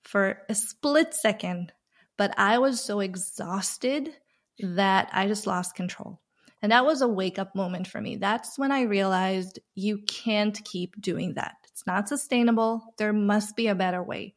for 0.03 0.43
a 0.49 0.55
split 0.55 1.15
second. 1.15 1.73
But 2.17 2.35
I 2.39 2.59
was 2.59 2.81
so 2.81 3.01
exhausted 3.01 4.15
that 4.61 5.09
I 5.13 5.27
just 5.27 5.47
lost 5.47 5.75
control. 5.75 6.21
And 6.61 6.73
that 6.73 6.85
was 6.85 7.03
a 7.03 7.09
wake 7.09 7.39
up 7.39 7.55
moment 7.55 7.87
for 7.87 8.01
me. 8.01 8.17
That's 8.17 8.59
when 8.59 8.73
I 8.73 8.83
realized 8.83 9.61
you 9.77 9.99
can't 10.09 10.61
keep 10.65 11.01
doing 11.01 11.35
that. 11.35 11.55
It's 11.71 11.87
not 11.87 12.09
sustainable. 12.09 12.83
There 12.99 13.13
must 13.13 13.55
be 13.55 13.69
a 13.69 13.77
better 13.77 14.03
way. 14.03 14.35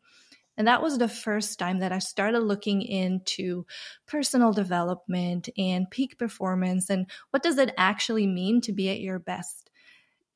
And 0.58 0.68
that 0.68 0.82
was 0.82 0.98
the 0.98 1.08
first 1.08 1.58
time 1.58 1.80
that 1.80 1.92
I 1.92 2.00
started 2.00 2.42
looking 2.42 2.82
into 2.82 3.66
personal 4.06 4.52
development 4.52 5.50
and 5.58 5.90
peak 5.90 6.18
performance 6.18 6.90
and 6.90 7.10
what 7.32 7.42
does 7.42 7.58
it 7.58 7.74
actually 7.78 8.28
mean 8.28 8.62
to 8.62 8.74
be 8.74 8.90
at 8.90 9.00
your 9.00 9.18
best. 9.18 9.70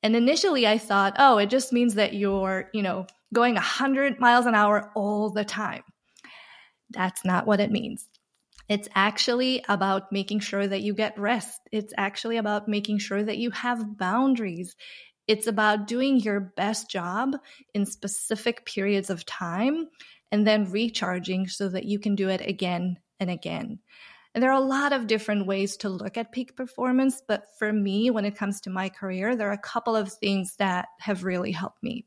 And 0.02 0.16
initially 0.16 0.66
I 0.66 0.78
thought, 0.78 1.16
oh, 1.18 1.38
it 1.38 1.50
just 1.50 1.72
means 1.72 1.94
that 1.94 2.14
you're, 2.14 2.70
you 2.72 2.82
know, 2.82 3.06
going 3.34 3.54
100 3.54 4.20
miles 4.20 4.46
an 4.46 4.54
hour 4.54 4.90
all 4.94 5.30
the 5.30 5.44
time. 5.44 5.82
That's 6.90 7.24
not 7.24 7.46
what 7.46 7.60
it 7.60 7.70
means. 7.70 8.08
It's 8.68 8.88
actually 8.94 9.64
about 9.68 10.10
making 10.12 10.40
sure 10.40 10.66
that 10.66 10.82
you 10.82 10.94
get 10.94 11.18
rest. 11.18 11.60
It's 11.70 11.92
actually 11.96 12.36
about 12.36 12.68
making 12.68 12.98
sure 12.98 13.22
that 13.22 13.38
you 13.38 13.50
have 13.52 13.96
boundaries. 13.96 14.74
It's 15.26 15.46
about 15.46 15.86
doing 15.86 16.20
your 16.20 16.40
best 16.40 16.90
job 16.90 17.36
in 17.74 17.86
specific 17.86 18.64
periods 18.64 19.10
of 19.10 19.26
time 19.26 19.88
and 20.32 20.46
then 20.46 20.70
recharging 20.70 21.48
so 21.48 21.68
that 21.68 21.84
you 21.84 21.98
can 21.98 22.14
do 22.14 22.28
it 22.28 22.40
again 22.40 22.98
and 23.20 23.30
again. 23.30 23.78
And 24.34 24.42
there 24.42 24.50
are 24.50 24.60
a 24.60 24.66
lot 24.66 24.92
of 24.92 25.06
different 25.06 25.46
ways 25.46 25.78
to 25.78 25.88
look 25.88 26.18
at 26.18 26.30
peak 26.30 26.56
performance, 26.56 27.22
but 27.26 27.44
for 27.58 27.72
me, 27.72 28.10
when 28.10 28.26
it 28.26 28.36
comes 28.36 28.60
to 28.62 28.70
my 28.70 28.90
career, 28.90 29.34
there 29.34 29.48
are 29.48 29.52
a 29.52 29.58
couple 29.58 29.96
of 29.96 30.12
things 30.12 30.56
that 30.56 30.88
have 31.00 31.24
really 31.24 31.52
helped 31.52 31.82
me. 31.82 32.04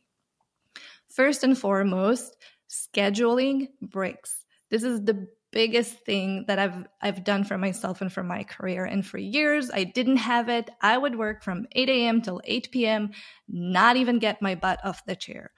First 1.07 1.43
and 1.43 1.57
foremost, 1.57 2.37
scheduling 2.69 3.69
breaks. 3.81 4.45
This 4.69 4.83
is 4.83 5.03
the 5.03 5.27
biggest 5.51 6.05
thing 6.05 6.45
that 6.47 6.59
I've 6.59 6.87
I've 7.01 7.23
done 7.23 7.43
for 7.43 7.57
myself 7.57 8.01
and 8.01 8.11
for 8.11 8.23
my 8.23 8.43
career. 8.43 8.85
And 8.85 9.05
for 9.05 9.17
years 9.17 9.71
I 9.71 9.83
didn't 9.83 10.17
have 10.17 10.49
it. 10.49 10.69
I 10.81 10.97
would 10.97 11.17
work 11.17 11.43
from 11.43 11.67
8 11.71 11.89
a.m. 11.89 12.21
till 12.21 12.41
8 12.43 12.69
p.m., 12.71 13.11
not 13.47 13.97
even 13.97 14.19
get 14.19 14.41
my 14.41 14.55
butt 14.55 14.79
off 14.83 15.05
the 15.05 15.15
chair 15.15 15.51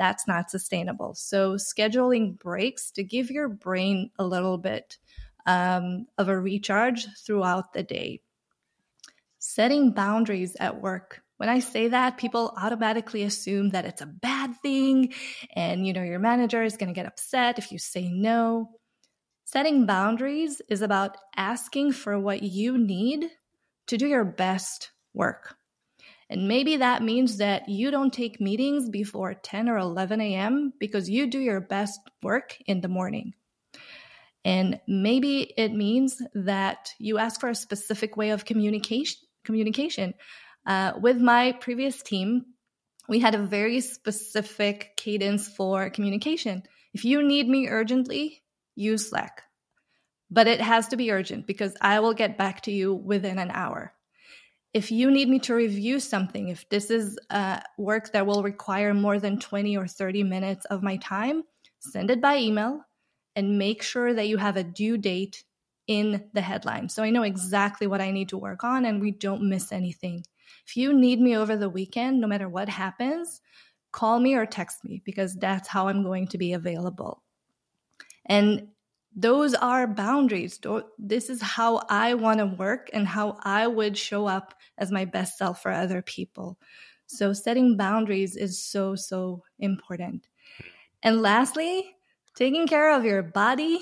that's 0.00 0.26
not 0.26 0.50
sustainable. 0.50 1.14
So, 1.14 1.56
scheduling 1.56 2.38
breaks 2.38 2.90
to 2.92 3.04
give 3.04 3.30
your 3.30 3.50
brain 3.50 4.10
a 4.18 4.24
little 4.24 4.56
bit 4.56 4.96
um, 5.44 6.06
of 6.16 6.30
a 6.30 6.40
recharge 6.40 7.06
throughout 7.26 7.74
the 7.74 7.82
day. 7.82 8.22
Setting 9.38 9.92
boundaries 9.92 10.56
at 10.58 10.80
work. 10.80 11.20
When 11.36 11.50
I 11.50 11.58
say 11.58 11.88
that, 11.88 12.16
people 12.16 12.54
automatically 12.56 13.24
assume 13.24 13.70
that 13.70 13.84
it's 13.84 14.00
a 14.00 14.06
bad 14.06 14.56
thing 14.62 15.12
and 15.54 15.86
you 15.86 15.92
know 15.92 16.02
your 16.02 16.18
manager 16.18 16.62
is 16.62 16.78
going 16.78 16.88
to 16.88 16.98
get 16.98 17.06
upset 17.06 17.58
if 17.58 17.70
you 17.70 17.78
say 17.78 18.08
no. 18.08 18.70
Setting 19.52 19.84
boundaries 19.84 20.62
is 20.68 20.80
about 20.80 21.16
asking 21.36 21.90
for 21.90 22.20
what 22.20 22.40
you 22.40 22.78
need 22.78 23.30
to 23.88 23.96
do 23.96 24.06
your 24.06 24.24
best 24.24 24.92
work. 25.12 25.56
And 26.28 26.46
maybe 26.46 26.76
that 26.76 27.02
means 27.02 27.38
that 27.38 27.68
you 27.68 27.90
don't 27.90 28.12
take 28.12 28.40
meetings 28.40 28.88
before 28.88 29.34
10 29.34 29.68
or 29.68 29.76
11 29.76 30.20
a.m. 30.20 30.72
because 30.78 31.10
you 31.10 31.26
do 31.26 31.40
your 31.40 31.60
best 31.60 31.98
work 32.22 32.58
in 32.66 32.80
the 32.80 32.86
morning. 32.86 33.32
And 34.44 34.78
maybe 34.86 35.52
it 35.56 35.72
means 35.72 36.22
that 36.32 36.92
you 37.00 37.18
ask 37.18 37.40
for 37.40 37.48
a 37.48 37.54
specific 37.56 38.16
way 38.16 38.30
of 38.30 38.44
communication. 38.44 39.18
Communication. 39.44 40.14
Uh, 40.64 40.92
with 41.02 41.16
my 41.16 41.50
previous 41.60 42.04
team, 42.04 42.44
we 43.08 43.18
had 43.18 43.34
a 43.34 43.44
very 43.44 43.80
specific 43.80 44.92
cadence 44.96 45.48
for 45.48 45.90
communication. 45.90 46.62
If 46.94 47.04
you 47.04 47.26
need 47.26 47.48
me 47.48 47.66
urgently, 47.66 48.44
use 48.80 49.10
Slack. 49.10 49.42
But 50.30 50.46
it 50.46 50.60
has 50.60 50.88
to 50.88 50.96
be 50.96 51.10
urgent 51.10 51.46
because 51.46 51.76
I 51.80 52.00
will 52.00 52.14
get 52.14 52.38
back 52.38 52.62
to 52.62 52.72
you 52.72 52.94
within 52.94 53.38
an 53.38 53.50
hour 53.50 53.92
if 54.72 54.92
you 54.92 55.10
need 55.10 55.28
me 55.28 55.38
to 55.40 55.54
review 55.54 55.98
something, 55.98 56.48
if 56.48 56.68
this 56.68 56.90
is 56.90 57.18
uh, 57.30 57.60
work 57.76 58.12
that 58.12 58.26
will 58.26 58.42
require 58.42 58.94
more 58.94 59.18
than 59.18 59.38
20 59.38 59.76
or 59.76 59.86
30 59.86 60.22
minutes 60.22 60.64
of 60.66 60.82
my 60.82 60.96
time, 60.98 61.42
send 61.80 62.10
it 62.10 62.20
by 62.20 62.36
email 62.36 62.80
and 63.34 63.58
make 63.58 63.82
sure 63.82 64.14
that 64.14 64.28
you 64.28 64.36
have 64.36 64.56
a 64.56 64.64
due 64.64 64.96
date 64.96 65.44
in 65.88 66.24
the 66.34 66.40
headline. 66.40 66.88
So 66.88 67.02
I 67.02 67.10
know 67.10 67.24
exactly 67.24 67.88
what 67.88 68.00
I 68.00 68.12
need 68.12 68.28
to 68.28 68.38
work 68.38 68.62
on 68.62 68.84
and 68.84 69.00
we 69.00 69.10
don't 69.10 69.48
miss 69.48 69.72
anything. 69.72 70.24
If 70.66 70.76
you 70.76 70.92
need 70.92 71.20
me 71.20 71.36
over 71.36 71.56
the 71.56 71.70
weekend, 71.70 72.20
no 72.20 72.28
matter 72.28 72.48
what 72.48 72.68
happens, 72.68 73.40
call 73.90 74.20
me 74.20 74.36
or 74.36 74.46
text 74.46 74.84
me 74.84 75.02
because 75.04 75.34
that's 75.34 75.66
how 75.66 75.88
I'm 75.88 76.04
going 76.04 76.28
to 76.28 76.38
be 76.38 76.52
available. 76.52 77.24
And 78.30 78.68
those 79.14 79.54
are 79.54 79.88
boundaries. 79.88 80.60
This 80.96 81.30
is 81.30 81.42
how 81.42 81.82
I 81.90 82.14
want 82.14 82.38
to 82.38 82.46
work 82.46 82.88
and 82.92 83.06
how 83.08 83.36
I 83.42 83.66
would 83.66 83.98
show 83.98 84.26
up 84.26 84.54
as 84.78 84.92
my 84.92 85.04
best 85.04 85.36
self 85.36 85.60
for 85.60 85.72
other 85.72 86.00
people. 86.00 86.56
So, 87.06 87.32
setting 87.32 87.76
boundaries 87.76 88.36
is 88.36 88.62
so, 88.64 88.94
so 88.94 89.42
important. 89.58 90.28
And 91.02 91.22
lastly, 91.22 91.96
taking 92.36 92.68
care 92.68 92.94
of 92.96 93.04
your 93.04 93.24
body 93.24 93.80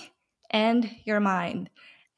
and 0.50 0.90
your 1.04 1.20
mind. 1.20 1.68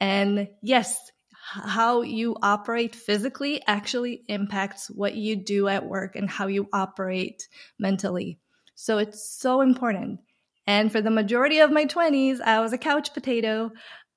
And 0.00 0.48
yes, 0.62 1.10
how 1.32 2.02
you 2.02 2.36
operate 2.42 2.94
physically 2.94 3.60
actually 3.66 4.22
impacts 4.28 4.88
what 4.88 5.16
you 5.16 5.34
do 5.34 5.66
at 5.66 5.84
work 5.84 6.14
and 6.14 6.30
how 6.30 6.46
you 6.46 6.68
operate 6.72 7.48
mentally. 7.76 8.38
So, 8.76 8.98
it's 8.98 9.28
so 9.28 9.62
important. 9.62 10.20
And 10.70 10.92
for 10.92 11.00
the 11.02 11.10
majority 11.10 11.58
of 11.58 11.72
my 11.72 11.84
20s, 11.84 12.40
I 12.40 12.60
was 12.60 12.72
a 12.72 12.78
couch 12.78 13.12
potato. 13.12 13.72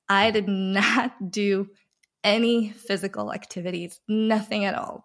I 0.08 0.30
did 0.30 0.48
not 0.48 1.32
do 1.32 1.70
any 2.24 2.70
physical 2.70 3.34
activities, 3.34 4.00
nothing 4.08 4.64
at 4.64 4.76
all. 4.76 5.04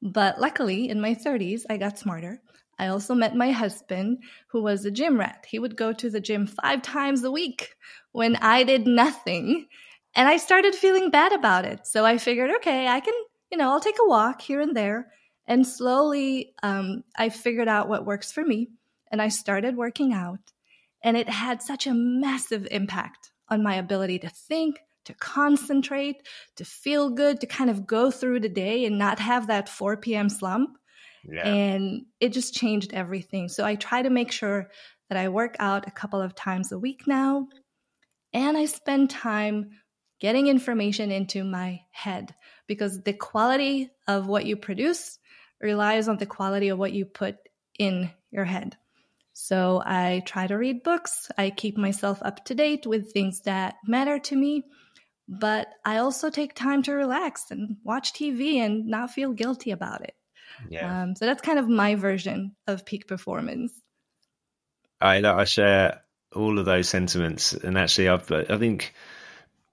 But 0.00 0.40
luckily, 0.40 0.88
in 0.88 1.00
my 1.00 1.16
30s, 1.16 1.62
I 1.68 1.78
got 1.78 1.98
smarter. 1.98 2.40
I 2.78 2.86
also 2.86 3.12
met 3.12 3.34
my 3.34 3.50
husband, 3.50 4.18
who 4.46 4.62
was 4.62 4.84
a 4.84 4.90
gym 4.92 5.18
rat. 5.18 5.46
He 5.48 5.58
would 5.58 5.76
go 5.76 5.92
to 5.94 6.08
the 6.08 6.20
gym 6.20 6.46
five 6.46 6.80
times 6.80 7.24
a 7.24 7.30
week 7.32 7.74
when 8.12 8.36
I 8.36 8.62
did 8.62 8.86
nothing. 8.86 9.66
And 10.14 10.28
I 10.28 10.36
started 10.36 10.76
feeling 10.76 11.10
bad 11.10 11.32
about 11.32 11.64
it. 11.64 11.88
So 11.88 12.04
I 12.04 12.18
figured, 12.18 12.52
okay, 12.58 12.86
I 12.86 13.00
can, 13.00 13.14
you 13.50 13.58
know, 13.58 13.72
I'll 13.72 13.80
take 13.80 13.98
a 14.00 14.08
walk 14.08 14.42
here 14.42 14.60
and 14.60 14.76
there. 14.76 15.08
And 15.48 15.66
slowly, 15.66 16.54
um, 16.62 17.02
I 17.18 17.30
figured 17.30 17.66
out 17.66 17.88
what 17.88 18.06
works 18.06 18.30
for 18.30 18.44
me 18.44 18.68
and 19.10 19.22
I 19.22 19.28
started 19.28 19.76
working 19.76 20.12
out. 20.12 20.40
And 21.02 21.16
it 21.16 21.28
had 21.28 21.62
such 21.62 21.86
a 21.86 21.94
massive 21.94 22.66
impact 22.70 23.30
on 23.48 23.62
my 23.62 23.76
ability 23.76 24.18
to 24.20 24.28
think, 24.28 24.80
to 25.04 25.14
concentrate, 25.14 26.16
to 26.56 26.64
feel 26.64 27.10
good, 27.10 27.40
to 27.40 27.46
kind 27.46 27.70
of 27.70 27.86
go 27.86 28.10
through 28.10 28.40
the 28.40 28.48
day 28.48 28.84
and 28.84 28.98
not 28.98 29.20
have 29.20 29.46
that 29.46 29.68
4 29.68 29.98
p.m. 29.98 30.28
slump. 30.28 30.76
Yeah. 31.24 31.46
And 31.46 32.06
it 32.20 32.32
just 32.32 32.54
changed 32.54 32.92
everything. 32.92 33.48
So 33.48 33.64
I 33.64 33.76
try 33.76 34.02
to 34.02 34.10
make 34.10 34.32
sure 34.32 34.68
that 35.08 35.18
I 35.18 35.28
work 35.28 35.56
out 35.58 35.86
a 35.86 35.92
couple 35.92 36.20
of 36.20 36.34
times 36.34 36.72
a 36.72 36.78
week 36.78 37.06
now. 37.06 37.46
And 38.32 38.56
I 38.56 38.66
spend 38.66 39.10
time 39.10 39.70
getting 40.20 40.46
information 40.46 41.10
into 41.10 41.44
my 41.44 41.82
head 41.90 42.34
because 42.66 43.02
the 43.02 43.12
quality 43.12 43.90
of 44.08 44.26
what 44.26 44.46
you 44.46 44.56
produce 44.56 45.18
relies 45.60 46.08
on 46.08 46.16
the 46.16 46.26
quality 46.26 46.68
of 46.68 46.78
what 46.78 46.92
you 46.92 47.04
put 47.04 47.36
in 47.78 48.10
your 48.30 48.44
head. 48.44 48.76
So 49.38 49.82
I 49.84 50.22
try 50.24 50.46
to 50.46 50.56
read 50.56 50.82
books. 50.82 51.30
I 51.36 51.50
keep 51.50 51.76
myself 51.76 52.22
up 52.22 52.46
to 52.46 52.54
date 52.54 52.86
with 52.86 53.12
things 53.12 53.42
that 53.42 53.74
matter 53.86 54.18
to 54.18 54.34
me. 54.34 54.64
But 55.28 55.68
I 55.84 55.98
also 55.98 56.30
take 56.30 56.54
time 56.54 56.82
to 56.84 56.94
relax 56.94 57.50
and 57.50 57.76
watch 57.84 58.14
TV 58.14 58.56
and 58.56 58.86
not 58.86 59.10
feel 59.10 59.34
guilty 59.34 59.72
about 59.72 60.00
it. 60.00 60.14
Yeah. 60.70 61.02
Um, 61.02 61.16
so 61.16 61.26
that's 61.26 61.42
kind 61.42 61.58
of 61.58 61.68
my 61.68 61.96
version 61.96 62.56
of 62.66 62.86
peak 62.86 63.06
performance. 63.06 63.74
I 65.02 65.18
I 65.18 65.44
share 65.44 66.00
all 66.34 66.58
of 66.58 66.64
those 66.64 66.88
sentiments, 66.88 67.52
and 67.52 67.76
actually, 67.76 68.08
I've 68.08 68.32
I 68.32 68.56
think 68.56 68.94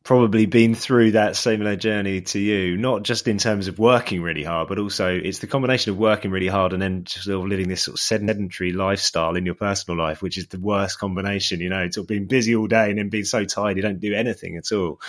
probably 0.03 0.45
been 0.45 0.75
through 0.75 1.11
that 1.11 1.37
similar 1.37 1.77
journey 1.77 2.19
to 2.19 2.37
you, 2.37 2.75
not 2.75 3.03
just 3.03 3.27
in 3.27 3.37
terms 3.37 3.69
of 3.69 3.79
working 3.79 4.21
really 4.21 4.43
hard, 4.43 4.67
but 4.67 4.77
also 4.77 5.07
it's 5.07 5.39
the 5.39 5.47
combination 5.47 5.91
of 5.91 5.97
working 5.97 6.29
really 6.29 6.47
hard 6.47 6.73
and 6.73 6.81
then 6.81 7.05
sort 7.05 7.37
of 7.41 7.47
living 7.47 7.69
this 7.69 7.83
sort 7.83 7.95
of 7.95 8.01
sedentary 8.01 8.73
lifestyle 8.73 9.37
in 9.37 9.45
your 9.45 9.55
personal 9.55 9.97
life, 9.97 10.21
which 10.21 10.37
is 10.37 10.47
the 10.47 10.59
worst 10.59 10.99
combination, 10.99 11.61
you 11.61 11.69
know, 11.69 11.89
sort 11.89 12.03
of 12.03 12.07
being 12.07 12.27
busy 12.27 12.53
all 12.53 12.67
day 12.67 12.89
and 12.89 12.99
then 12.99 13.07
being 13.07 13.23
so 13.23 13.45
tired 13.45 13.77
you 13.77 13.81
don't 13.81 14.01
do 14.01 14.13
anything 14.13 14.57
at 14.57 14.71
all. 14.73 14.99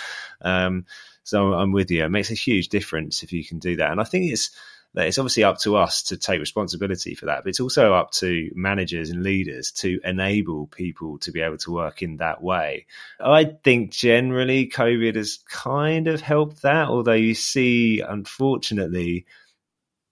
Um, 0.41 0.85
so 1.23 1.53
I'm 1.53 1.73
with 1.73 1.91
you. 1.91 2.05
It 2.05 2.09
makes 2.09 2.31
a 2.31 2.35
huge 2.35 2.69
difference 2.69 3.21
if 3.21 3.33
you 3.33 3.43
can 3.43 3.59
do 3.59 3.75
that. 3.77 3.91
And 3.91 3.99
I 3.99 4.05
think 4.05 4.31
it's, 4.31 4.51
that 4.95 5.07
it's 5.07 5.17
obviously 5.17 5.43
up 5.43 5.59
to 5.59 5.75
us 5.75 6.03
to 6.03 6.17
take 6.17 6.39
responsibility 6.39 7.15
for 7.15 7.25
that, 7.27 7.43
but 7.43 7.49
it's 7.49 7.59
also 7.59 7.93
up 7.93 8.11
to 8.11 8.49
managers 8.55 9.09
and 9.09 9.23
leaders 9.23 9.71
to 9.71 9.99
enable 10.03 10.67
people 10.67 11.19
to 11.19 11.31
be 11.31 11.41
able 11.41 11.57
to 11.57 11.71
work 11.71 12.01
in 12.01 12.17
that 12.17 12.41
way. 12.41 12.85
I 13.19 13.43
think 13.63 13.91
generally 13.91 14.69
COVID 14.69 15.15
has 15.15 15.39
kind 15.49 16.07
of 16.07 16.21
helped 16.21 16.61
that, 16.61 16.87
although 16.87 17.11
you 17.11 17.35
see, 17.35 17.99
unfortunately, 17.99 19.25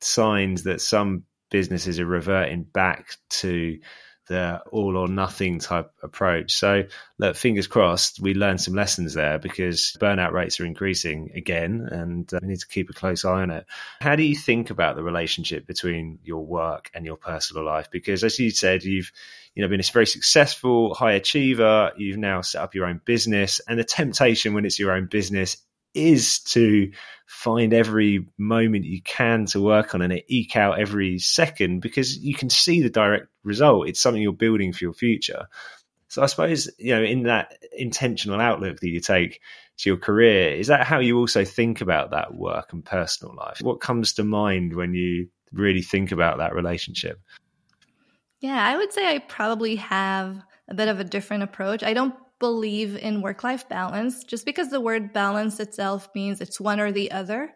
signs 0.02 0.64
that 0.64 0.82
some 0.82 1.24
businesses 1.50 2.00
are 2.00 2.06
reverting 2.06 2.64
back 2.64 3.16
to 3.30 3.80
the 4.28 4.62
all 4.72 4.98
or 4.98 5.08
nothing 5.08 5.60
type 5.60 5.92
approach. 6.02 6.54
So, 6.54 6.84
look, 7.18 7.36
fingers 7.36 7.68
crossed, 7.68 8.20
we 8.20 8.34
learned 8.34 8.62
some 8.62 8.74
lessons 8.74 9.14
there 9.14 9.40
because 9.40 9.96
burnout 10.00 10.32
rates 10.32 10.60
are 10.60 10.66
increasing 10.66 11.32
again, 11.36 11.88
and 11.92 12.34
uh, 12.34 12.40
we 12.42 12.50
need 12.50 12.60
to 12.60 12.68
keep 12.68 12.90
a 12.90 12.94
close 12.94 13.26
eye 13.26 13.42
on 13.42 13.52
it. 13.52 13.66
How 14.02 14.16
do 14.16 14.24
you 14.24 14.36
think 14.36 14.70
about 14.70 14.96
the 14.96 15.04
relationship 15.04 15.68
between 15.68 16.20
your 16.24 16.46
work 16.46 16.90
and 16.94 17.06
your 17.06 17.18
personal 17.18 17.66
life? 17.66 17.90
Because, 17.92 18.24
as 18.24 18.40
you 18.40 18.50
said, 18.52 18.84
you've 18.84 19.12
you 19.56 19.62
know 19.62 19.70
been 19.70 19.80
a 19.80 19.84
very 19.84 20.08
successful 20.08 20.94
high 20.94 21.14
achiever. 21.14 21.92
You've 21.98 22.18
now 22.18 22.42
set 22.42 22.62
up 22.62 22.76
your 22.76 22.86
own 22.86 23.02
business, 23.04 23.62
and 23.68 23.80
the 23.80 23.84
temptation 23.84 24.54
when 24.54 24.66
it's 24.66 24.80
your 24.80 24.92
own 24.92 25.08
business 25.08 25.58
is 25.94 26.40
to 26.40 26.92
find 27.28 27.74
every 27.74 28.26
moment 28.38 28.86
you 28.86 29.02
can 29.02 29.46
to 29.48 29.62
work 29.62 29.94
on 29.96 30.02
and 30.02 30.22
eke 30.28 30.56
out 30.56 30.80
every 30.80 31.20
second 31.20 31.82
because 31.82 32.18
you 32.18 32.36
can 32.36 32.50
see 32.50 32.82
the 32.82 32.90
direct 32.90 33.28
result. 33.44 33.88
It's 33.88 34.02
something 34.02 34.22
you're 34.22 34.34
building 34.34 34.74
for 34.74 34.84
your 34.84 34.94
future. 34.94 35.48
So 36.08 36.22
I 36.22 36.28
suppose, 36.28 36.70
you 36.78 36.96
know, 36.96 37.04
in 37.04 37.24
that 37.24 37.58
intentional 37.76 38.40
outlook 38.40 38.80
that 38.80 38.90
you 38.90 39.00
take 39.00 39.42
to 39.80 39.90
your 39.90 39.98
career, 39.98 40.54
is 40.54 40.68
that 40.68 40.86
how 40.86 41.00
you 41.00 41.18
also 41.18 41.44
think 41.44 41.82
about 41.82 42.12
that 42.12 42.36
work 42.36 42.72
and 42.72 42.86
personal 42.86 43.36
life? 43.36 43.58
What 43.62 43.82
comes 43.82 44.14
to 44.14 44.24
mind 44.24 44.76
when 44.76 44.94
you 44.94 45.30
really 45.52 45.82
think 45.82 46.12
about 46.12 46.38
that 46.38 46.54
relationship? 46.54 47.20
Yeah, 48.42 48.64
I 48.64 48.78
would 48.78 48.94
say 48.94 49.08
I 49.08 49.20
probably 49.20 49.78
have 49.78 50.40
a 50.68 50.74
bit 50.74 50.88
of 50.88 51.00
a 51.00 51.04
different 51.04 51.44
approach. 51.44 51.82
I 51.82 51.94
don't 51.94 52.14
believe 52.44 52.98
in 52.98 53.22
work 53.22 53.42
life 53.42 53.70
balance 53.70 54.26
just 54.26 54.46
because 54.46 54.68
the 54.70 54.82
word 54.82 55.14
balance 55.14 55.62
itself 55.62 56.10
means 56.14 56.42
it's 56.42 56.60
one 56.60 56.82
or 56.82 56.92
the 56.92 57.10
other. 57.10 57.56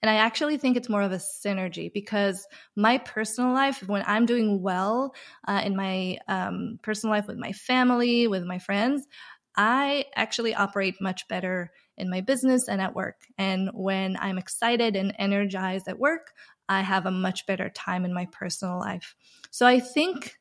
And 0.00 0.08
I 0.08 0.14
actually 0.14 0.56
think 0.56 0.78
it's 0.78 0.88
more 0.88 1.02
of 1.02 1.12
a 1.12 1.16
synergy 1.16 1.92
because 1.92 2.48
my 2.74 2.96
personal 2.96 3.52
life, 3.52 3.86
when 3.86 4.02
I'm 4.06 4.24
doing 4.24 4.62
well 4.62 5.14
uh, 5.46 5.60
in 5.62 5.76
my 5.76 6.16
um, 6.28 6.78
personal 6.80 7.14
life 7.14 7.26
with 7.26 7.36
my 7.36 7.52
family, 7.52 8.26
with 8.26 8.44
my 8.44 8.58
friends, 8.58 9.06
I 9.54 10.06
actually 10.16 10.54
operate 10.54 10.98
much 10.98 11.28
better 11.28 11.70
in 11.98 12.08
my 12.08 12.22
business 12.22 12.68
and 12.68 12.80
at 12.80 12.94
work. 12.94 13.26
And 13.36 13.68
when 13.74 14.16
I'm 14.16 14.38
excited 14.38 14.96
and 14.96 15.14
energized 15.18 15.88
at 15.88 15.98
work, 15.98 16.32
I 16.70 16.80
have 16.80 17.04
a 17.04 17.10
much 17.10 17.44
better 17.44 17.68
time 17.68 18.06
in 18.06 18.14
my 18.14 18.28
personal 18.32 18.78
life. 18.78 19.14
So 19.50 19.66
I 19.66 19.78
think 19.78 20.38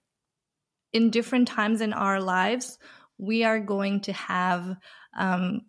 in 0.93 1.09
different 1.09 1.47
times 1.47 1.81
in 1.81 1.93
our 1.93 2.21
lives, 2.21 2.77
we 3.21 3.43
are 3.43 3.59
going 3.59 4.01
to 4.01 4.13
have 4.13 4.75
um, 5.15 5.61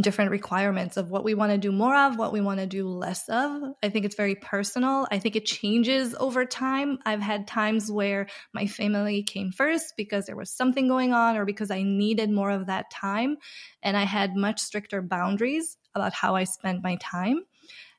different 0.00 0.30
requirements 0.30 0.96
of 0.96 1.10
what 1.10 1.24
we 1.24 1.34
want 1.34 1.52
to 1.52 1.58
do 1.58 1.72
more 1.72 1.96
of, 1.96 2.18
what 2.18 2.32
we 2.32 2.40
want 2.40 2.60
to 2.60 2.66
do 2.66 2.86
less 2.86 3.28
of. 3.28 3.62
I 3.82 3.88
think 3.88 4.04
it's 4.04 4.14
very 4.14 4.34
personal. 4.34 5.06
I 5.10 5.18
think 5.18 5.34
it 5.34 5.46
changes 5.46 6.14
over 6.20 6.44
time. 6.44 6.98
I've 7.04 7.20
had 7.20 7.46
times 7.46 7.90
where 7.90 8.26
my 8.52 8.66
family 8.66 9.22
came 9.22 9.52
first 9.52 9.94
because 9.96 10.26
there 10.26 10.36
was 10.36 10.50
something 10.50 10.86
going 10.86 11.14
on 11.14 11.36
or 11.36 11.46
because 11.46 11.70
I 11.70 11.82
needed 11.82 12.30
more 12.30 12.50
of 12.50 12.66
that 12.66 12.90
time. 12.90 13.38
And 13.82 13.96
I 13.96 14.04
had 14.04 14.36
much 14.36 14.60
stricter 14.60 15.00
boundaries 15.00 15.78
about 15.94 16.12
how 16.12 16.36
I 16.36 16.44
spent 16.44 16.82
my 16.82 16.96
time. 16.96 17.44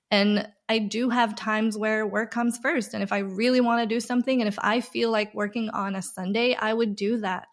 And 0.10 0.48
I 0.70 0.78
do 0.78 1.10
have 1.10 1.36
times 1.36 1.76
where 1.76 2.06
work 2.06 2.30
comes 2.30 2.60
first. 2.60 2.94
And 2.94 3.02
if 3.02 3.12
I 3.12 3.20
really 3.20 3.62
want 3.62 3.82
to 3.82 3.96
do 3.96 4.00
something 4.00 4.42
and 4.42 4.48
if 4.48 4.60
I 4.60 4.82
feel 4.82 5.10
like 5.10 5.34
working 5.34 5.70
on 5.72 5.96
a 5.96 6.04
Sunday, 6.04 6.56
I 6.56 6.72
would 6.72 6.96
do 6.96 7.18
that. 7.22 7.48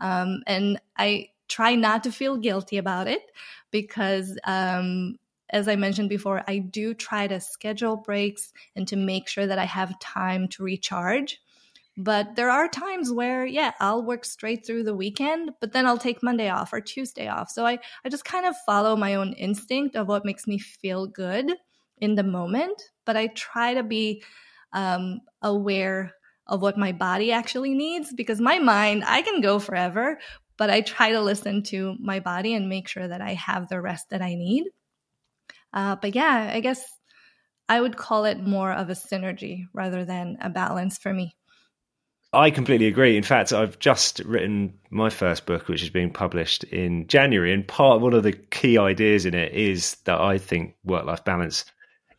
Um, 0.00 0.42
and 0.46 0.80
I 0.96 1.30
try 1.48 1.74
not 1.74 2.04
to 2.04 2.12
feel 2.12 2.36
guilty 2.36 2.78
about 2.78 3.08
it 3.08 3.22
because, 3.70 4.38
um, 4.44 5.16
as 5.50 5.66
I 5.66 5.76
mentioned 5.76 6.08
before, 6.08 6.42
I 6.46 6.58
do 6.58 6.94
try 6.94 7.26
to 7.26 7.40
schedule 7.40 7.96
breaks 7.96 8.52
and 8.76 8.86
to 8.88 8.96
make 8.96 9.28
sure 9.28 9.46
that 9.46 9.58
I 9.58 9.64
have 9.64 9.98
time 9.98 10.46
to 10.48 10.62
recharge. 10.62 11.40
But 11.96 12.36
there 12.36 12.50
are 12.50 12.68
times 12.68 13.12
where, 13.12 13.44
yeah, 13.44 13.72
I'll 13.80 14.02
work 14.02 14.24
straight 14.24 14.64
through 14.64 14.84
the 14.84 14.94
weekend, 14.94 15.50
but 15.60 15.72
then 15.72 15.86
I'll 15.86 15.98
take 15.98 16.22
Monday 16.22 16.48
off 16.48 16.72
or 16.72 16.80
Tuesday 16.80 17.28
off. 17.28 17.50
So 17.50 17.66
I, 17.66 17.78
I 18.04 18.08
just 18.08 18.24
kind 18.24 18.46
of 18.46 18.54
follow 18.64 18.96
my 18.96 19.16
own 19.16 19.32
instinct 19.34 19.96
of 19.96 20.08
what 20.08 20.24
makes 20.24 20.46
me 20.46 20.58
feel 20.58 21.06
good 21.06 21.52
in 21.98 22.14
the 22.14 22.22
moment. 22.22 22.80
But 23.04 23.16
I 23.16 23.26
try 23.26 23.74
to 23.74 23.82
be 23.82 24.22
um, 24.72 25.20
aware 25.42 26.14
of 26.50 26.60
what 26.60 26.76
my 26.76 26.92
body 26.92 27.32
actually 27.32 27.72
needs 27.74 28.12
because 28.12 28.40
my 28.40 28.58
mind, 28.58 29.04
I 29.06 29.22
can 29.22 29.40
go 29.40 29.58
forever, 29.58 30.18
but 30.58 30.68
I 30.68 30.82
try 30.82 31.12
to 31.12 31.22
listen 31.22 31.62
to 31.64 31.96
my 32.00 32.20
body 32.20 32.52
and 32.54 32.68
make 32.68 32.88
sure 32.88 33.06
that 33.06 33.22
I 33.22 33.34
have 33.34 33.68
the 33.68 33.80
rest 33.80 34.10
that 34.10 34.20
I 34.20 34.34
need. 34.34 34.64
Uh, 35.72 35.96
but 35.96 36.14
yeah, 36.14 36.50
I 36.52 36.60
guess 36.60 36.84
I 37.68 37.80
would 37.80 37.96
call 37.96 38.24
it 38.24 38.42
more 38.42 38.72
of 38.72 38.90
a 38.90 38.94
synergy 38.94 39.66
rather 39.72 40.04
than 40.04 40.36
a 40.42 40.50
balance 40.50 40.98
for 40.98 41.14
me. 41.14 41.36
I 42.32 42.50
completely 42.50 42.86
agree. 42.86 43.16
In 43.16 43.22
fact, 43.22 43.52
I've 43.52 43.78
just 43.78 44.20
written 44.20 44.74
my 44.90 45.10
first 45.10 45.46
book, 45.46 45.68
which 45.68 45.82
is 45.82 45.90
being 45.90 46.12
published 46.12 46.62
in 46.64 47.06
January. 47.08 47.52
And 47.52 47.66
part 47.66 48.00
one 48.00 48.12
of 48.12 48.22
the 48.22 48.32
key 48.32 48.78
ideas 48.78 49.26
in 49.26 49.34
it 49.34 49.52
is 49.52 49.96
that 50.04 50.20
I 50.20 50.38
think 50.38 50.74
work 50.84 51.06
life 51.06 51.24
balance 51.24 51.64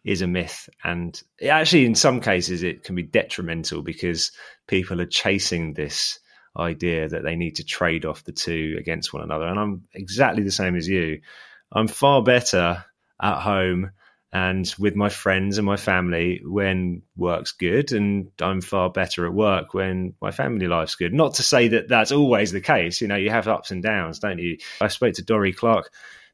is 0.04 0.22
a 0.22 0.28
myth. 0.28 0.70
And 0.84 1.22
actually, 1.48 1.86
in 1.86 1.96
some 1.96 2.22
cases, 2.22 2.64
it 2.64 2.84
can 2.84 2.96
be 2.96 3.04
detrimental 3.04 3.82
because 3.82 4.32
people 4.68 5.02
are 5.02 5.06
chasing 5.06 5.74
this 5.74 6.20
idea 6.58 7.08
that 7.08 7.24
they 7.24 7.36
need 7.36 7.58
to 7.58 7.64
trade 7.64 8.06
off 8.06 8.24
the 8.24 8.32
two 8.32 8.76
against 8.80 9.14
one 9.14 9.24
another. 9.24 9.46
And 9.46 9.60
I'm 9.60 9.84
exactly 9.94 10.44
the 10.44 10.52
same 10.52 10.76
as 10.76 10.88
you. 10.88 11.22
I'm 11.72 11.88
far 11.88 12.24
better 12.24 12.84
at 13.22 13.42
home 13.42 13.92
and 14.34 14.74
with 14.80 14.96
my 14.96 15.10
friends 15.10 15.58
and 15.58 15.66
my 15.66 15.76
family 15.76 16.42
when 16.44 17.02
work's 17.18 17.52
good 17.52 17.92
and 17.92 18.30
i'm 18.40 18.62
far 18.62 18.90
better 18.90 19.26
at 19.26 19.34
work 19.34 19.74
when 19.74 20.14
my 20.22 20.32
family 20.32 20.68
life's 20.68 20.96
good 20.96 21.14
not 21.14 21.36
to 21.36 21.44
say 21.44 21.68
that 21.68 21.90
that's 21.90 22.12
always 22.12 22.52
the 22.52 22.62
case 22.62 23.02
you 23.02 23.08
know 23.08 23.16
you 23.16 23.30
have 23.30 23.48
ups 23.48 23.72
and 23.72 23.84
downs 23.84 24.20
don't 24.20 24.40
you 24.40 24.58
i 24.80 24.88
spoke 24.88 25.14
to 25.14 25.22
dorie 25.22 25.54
clark 25.54 25.92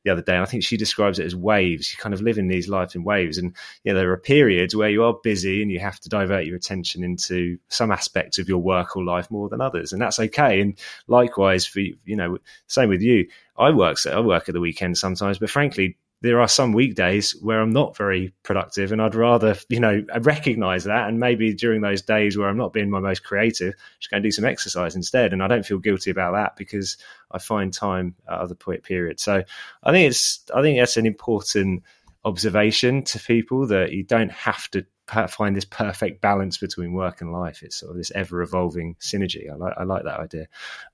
the 0.07 0.13
other 0.13 0.21
day. 0.21 0.33
And 0.33 0.41
I 0.41 0.45
think 0.45 0.63
she 0.63 0.77
describes 0.77 1.19
it 1.19 1.25
as 1.25 1.35
waves. 1.35 1.91
You 1.91 1.97
kind 1.97 2.13
of 2.13 2.21
live 2.21 2.37
in 2.37 2.47
these 2.47 2.69
lives 2.69 2.95
in 2.95 3.03
waves. 3.03 3.37
And 3.37 3.53
know, 3.93 3.99
there 3.99 4.11
are 4.11 4.17
periods 4.17 4.75
where 4.75 4.89
you 4.89 5.03
are 5.03 5.13
busy 5.21 5.61
and 5.61 5.69
you 5.69 5.79
have 5.79 5.99
to 5.99 6.09
divert 6.09 6.45
your 6.45 6.55
attention 6.55 7.03
into 7.03 7.57
some 7.67 7.91
aspects 7.91 8.39
of 8.39 8.47
your 8.47 8.59
work 8.59 8.95
or 8.95 9.03
life 9.03 9.29
more 9.29 9.49
than 9.49 9.61
others. 9.61 9.91
And 9.91 10.01
that's 10.01 10.19
okay. 10.19 10.61
And 10.61 10.79
likewise 11.07 11.65
for 11.65 11.79
you 11.79 12.15
know, 12.15 12.37
same 12.67 12.89
with 12.89 13.01
you. 13.01 13.27
I 13.57 13.71
work 13.71 13.97
I 14.05 14.19
work 14.21 14.47
at 14.47 14.53
the 14.53 14.61
weekend 14.61 14.97
sometimes, 14.97 15.39
but 15.39 15.49
frankly, 15.49 15.97
there 16.21 16.41
are 16.41 16.47
some 16.47 16.73
weekdays 16.73 17.31
where 17.41 17.61
I'm 17.61 17.69
not 17.69 17.95
very 17.95 18.33
productive, 18.41 18.91
and 18.91 19.01
I'd 19.01 19.13
rather, 19.13 19.55
you 19.69 19.79
know, 19.79 20.03
recognize 20.21 20.85
that. 20.85 21.07
And 21.07 21.19
maybe 21.19 21.53
during 21.53 21.81
those 21.81 22.01
days 22.01 22.37
where 22.37 22.49
I'm 22.49 22.57
not 22.57 22.73
being 22.73 22.89
my 22.89 22.99
most 22.99 23.23
creative, 23.23 23.75
just 23.99 24.09
go 24.09 24.17
and 24.17 24.23
do 24.23 24.31
some 24.31 24.45
exercise 24.45 24.95
instead. 24.95 25.31
And 25.31 25.43
I 25.43 25.47
don't 25.47 25.65
feel 25.65 25.77
guilty 25.77 26.09
about 26.09 26.33
that 26.33 26.55
because 26.55 26.97
I 27.31 27.37
find 27.37 27.71
time 27.71 28.15
at 28.27 28.39
other 28.39 28.55
periods. 28.55 29.21
So 29.21 29.43
I 29.83 29.91
think 29.91 30.09
it's, 30.09 30.43
I 30.55 30.61
think 30.63 30.79
that's 30.79 30.97
an 30.97 31.05
important 31.05 31.83
observation 32.25 33.03
to 33.03 33.19
people 33.19 33.67
that 33.67 33.91
you 33.91 34.03
don't 34.03 34.31
have 34.31 34.69
to 34.71 34.85
find 35.07 35.55
this 35.55 35.65
perfect 35.65 36.21
balance 36.21 36.57
between 36.57 36.93
work 36.93 37.21
and 37.21 37.31
life. 37.31 37.63
It's 37.63 37.77
sort 37.77 37.91
of 37.91 37.97
this 37.97 38.11
ever 38.13 38.41
evolving 38.41 38.95
synergy. 38.99 39.51
I 39.51 39.55
like 39.55 39.73
I 39.77 39.83
like 39.83 40.03
that 40.03 40.19
idea. 40.19 40.47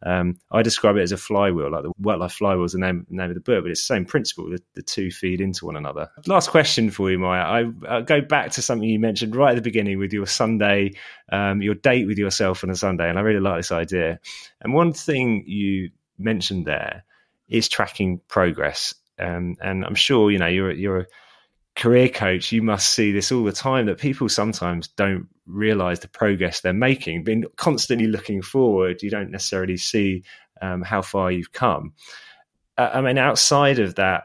Um, 0.06 0.40
I 0.52 0.62
describe 0.62 0.98
it 0.98 1.02
as 1.02 1.12
a 1.12 1.18
flywheel, 1.18 1.72
like 1.72 1.84
the 1.84 1.92
work 2.00 2.20
life 2.20 2.34
flywheel 2.34 2.66
is 2.66 2.74
the 2.74 2.80
name, 2.80 3.06
name 3.10 3.30
of 3.30 3.36
the 3.36 3.42
book, 3.42 3.64
but 3.64 3.72
it's 3.72 3.82
the 3.82 3.96
same 3.96 4.06
principle. 4.06 4.50
The, 4.50 4.62
the 4.76 4.82
two 4.82 5.12
feed 5.12 5.42
into 5.42 5.66
one 5.66 5.76
another. 5.76 6.10
Last 6.28 6.50
question 6.50 6.92
for 6.92 7.10
you, 7.10 7.20
Maya. 7.20 7.64
I, 7.90 7.98
I 7.98 8.02
go 8.02 8.22
back 8.22 8.52
to 8.52 8.62
something 8.62 8.88
you 8.88 9.00
mentioned 9.00 9.36
right 9.36 9.52
at 9.52 9.56
the 9.56 9.62
beginning 9.62 9.98
with 9.98 10.14
your 10.14 10.28
Sunday, 10.28 10.94
um, 11.32 11.62
your 11.62 11.76
date 11.76 12.08
with 12.08 12.18
yourself 12.18 12.64
on 12.64 12.70
a 12.70 12.76
Sunday, 12.76 13.10
and 13.10 13.18
I 13.18 13.22
really 13.22 13.40
like 13.40 13.58
this 13.58 13.72
idea. 13.72 14.20
And 14.62 14.74
one 14.74 14.94
thing 14.94 15.44
you 15.48 15.90
mentioned 16.18 16.66
there 16.66 17.04
is 17.48 17.68
tracking 17.68 18.22
progress. 18.28 18.94
Um, 19.20 19.58
and 19.62 19.86
I'm 19.86 19.96
sure 19.96 20.32
you 20.32 20.40
know 20.40 20.48
you're 20.48 20.72
you're 20.72 21.00
a 21.02 21.06
career 21.76 22.10
coach. 22.10 22.52
You 22.52 22.62
must 22.62 22.94
see 22.94 23.12
this 23.12 23.32
all 23.32 23.44
the 23.44 23.52
time 23.52 23.88
that 23.88 23.98
people 23.98 24.30
sometimes 24.30 24.88
don't 24.90 25.28
realize 25.46 26.00
the 26.00 26.08
progress 26.08 26.62
they're 26.62 26.74
making. 26.74 27.24
Being 27.24 27.46
constantly 27.56 28.08
looking 28.08 28.42
forward, 28.42 29.02
you 29.02 29.10
don't 29.10 29.32
necessarily 29.32 29.78
see 29.78 30.24
um, 30.62 30.82
how 30.82 31.02
far 31.02 31.32
you've 31.32 31.52
come. 31.52 31.94
Uh, 32.78 32.90
I 32.94 33.02
mean, 33.02 33.18
outside 33.18 33.80
of 33.80 33.96
that 33.96 34.24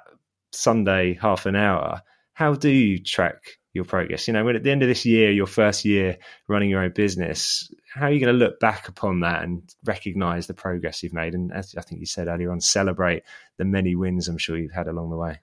Sunday 0.53 1.19
half 1.21 1.47
an 1.47 1.57
hour, 1.57 2.03
how 2.33 2.55
do 2.55 2.69
you 2.69 3.03
track 3.03 3.59
your 3.73 3.85
progress? 3.85 4.29
You 4.29 4.35
know, 4.35 4.45
when 4.45 4.57
at 4.57 4.63
the 4.63 4.71
end 4.71 4.83
of 4.83 4.89
this 4.89 5.05
year, 5.05 5.31
your 5.31 5.47
first 5.47 5.85
year 5.85 6.19
running 6.47 6.71
your 6.71 6.83
own 6.83 6.93
business, 6.93 7.73
how 7.93 8.07
are 8.07 8.13
you 8.13 8.21
going 8.21 8.33
to 8.33 8.45
look 8.45 8.61
back 8.61 8.89
upon 8.89 9.21
that 9.21 9.43
and 9.43 9.63
recognize 9.85 10.47
the 10.47 10.55
progress 10.55 11.03
you've 11.03 11.13
made? 11.13 11.35
And 11.35 11.53
as 11.53 11.75
I 11.77 11.81
think 11.81 12.01
you 12.01 12.07
said 12.07 12.29
earlier 12.29 12.53
on, 12.53 12.61
celebrate 12.61 13.25
the 13.57 13.65
many 13.65 13.97
wins 13.97 14.29
I'm 14.29 14.39
sure 14.39 14.57
you've 14.57 14.73
had 14.73 14.87
along 14.87 15.11
the 15.11 15.17
way. 15.17 15.41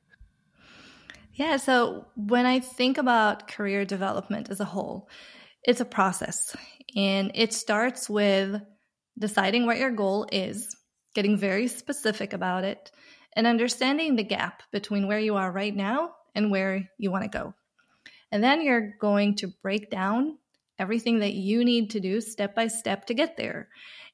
Yeah. 1.36 1.58
So 1.58 2.06
when 2.16 2.46
I 2.46 2.60
think 2.60 2.98
about 2.98 3.50
career 3.50 3.84
development 3.84 4.50
as 4.50 4.62
a 4.62 4.66
whole, 4.66 5.10
it's 5.64 5.82
a 5.82 5.86
process 5.86 6.38
and 6.96 7.32
it 7.36 7.54
starts 7.54 8.10
with 8.10 8.62
deciding 9.20 9.66
what 9.66 9.78
your 9.78 9.92
goal 9.92 10.28
is, 10.32 10.76
getting 11.14 11.38
very 11.38 11.68
specific 11.68 12.32
about 12.32 12.64
it, 12.64 12.90
and 13.36 13.46
understanding 13.46 14.16
the 14.16 14.24
gap 14.24 14.64
between 14.72 15.08
where 15.08 15.20
you 15.20 15.36
are 15.36 15.52
right 15.52 15.76
now 15.76 16.12
and 16.36 16.52
where 16.52 16.90
you 16.98 17.12
want 17.12 17.24
to 17.24 17.38
go. 17.38 17.54
And 18.32 18.42
then 18.42 18.62
you're 18.62 18.94
going 19.02 19.36
to 19.38 19.52
break 19.62 19.92
down 19.92 20.38
everything 20.80 21.20
that 21.20 21.34
you 21.34 21.64
need 21.64 21.90
to 21.92 22.00
do 22.00 22.22
step 22.22 22.56
by 22.56 22.68
step 22.68 23.06
to 23.06 23.14
get 23.14 23.38
there. 23.38 23.70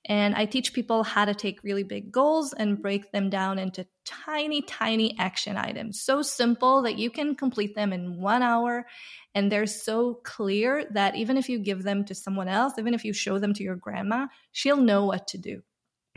And 0.06 0.34
I 0.34 0.45
teach 0.45 0.74
people 0.74 1.04
how 1.04 1.26
to 1.26 1.36
take 1.36 1.63
really 1.63 1.84
big 1.84 2.12
goals 2.12 2.54
and 2.54 2.82
break 2.82 3.12
them 3.12 3.30
down 3.30 3.60
into 3.60 3.86
tiny, 4.04 4.63
tiny 4.63 5.15
action 5.19 5.58
items. 5.58 6.02
So 6.02 6.24
simple 6.24 6.82
that 6.82 6.97
you 6.97 7.12
can 7.12 7.36
complete 7.36 7.76
them 7.76 7.93
in 7.93 8.19
one 8.19 8.41
hour. 8.41 8.88
And 9.36 9.52
they're 9.52 9.67
so 9.67 10.15
clear 10.24 10.86
that 10.91 11.15
even 11.15 11.38
if 11.38 11.50
you 11.50 11.60
give 11.60 11.84
them 11.84 12.04
to 12.06 12.15
someone 12.15 12.47
else, 12.47 12.74
even 12.80 12.95
if 12.95 13.06
you 13.06 13.13
show 13.13 13.38
them 13.38 13.54
to 13.54 13.63
your 13.63 13.76
grandma, 13.76 14.28
she'll 14.52 14.78
know 14.78 15.06
what 15.06 15.28
to 15.28 15.38
do. 15.38 15.62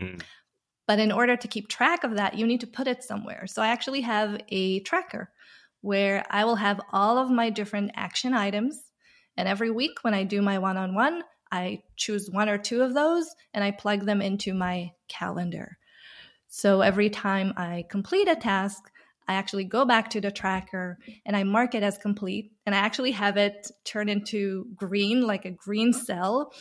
Mm. 0.00 0.22
But 0.86 0.98
in 0.98 1.12
order 1.12 1.36
to 1.36 1.48
keep 1.48 1.68
track 1.68 2.04
of 2.04 2.16
that, 2.16 2.38
you 2.38 2.46
need 2.46 2.60
to 2.60 2.66
put 2.66 2.86
it 2.86 3.02
somewhere. 3.02 3.46
So 3.46 3.62
I 3.62 3.68
actually 3.68 4.02
have 4.02 4.40
a 4.48 4.80
tracker 4.80 5.30
where 5.82 6.24
I 6.30 6.44
will 6.44 6.56
have 6.56 6.80
all 6.92 7.18
of 7.18 7.30
my 7.30 7.50
different 7.50 7.90
action 7.94 8.32
items. 8.32 8.82
And 9.36 9.48
every 9.48 9.70
week 9.70 10.02
when 10.02 10.14
I 10.14 10.24
do 10.24 10.42
my 10.42 10.58
one 10.58 10.76
on 10.76 10.94
one, 10.94 11.22
I 11.50 11.82
choose 11.96 12.30
one 12.30 12.48
or 12.48 12.58
two 12.58 12.82
of 12.82 12.94
those 12.94 13.26
and 13.52 13.62
I 13.62 13.70
plug 13.70 14.06
them 14.06 14.20
into 14.20 14.54
my 14.54 14.92
calendar. 15.08 15.78
So 16.48 16.80
every 16.80 17.10
time 17.10 17.52
I 17.56 17.84
complete 17.88 18.28
a 18.28 18.36
task, 18.36 18.90
I 19.26 19.34
actually 19.34 19.64
go 19.64 19.84
back 19.84 20.10
to 20.10 20.20
the 20.20 20.30
tracker 20.30 20.98
and 21.24 21.36
I 21.36 21.44
mark 21.44 21.74
it 21.74 21.82
as 21.82 21.96
complete. 21.96 22.52
And 22.66 22.74
I 22.74 22.78
actually 22.78 23.12
have 23.12 23.36
it 23.36 23.70
turn 23.84 24.08
into 24.08 24.66
green, 24.74 25.26
like 25.26 25.44
a 25.44 25.50
green 25.50 25.92
cell. 25.92 26.52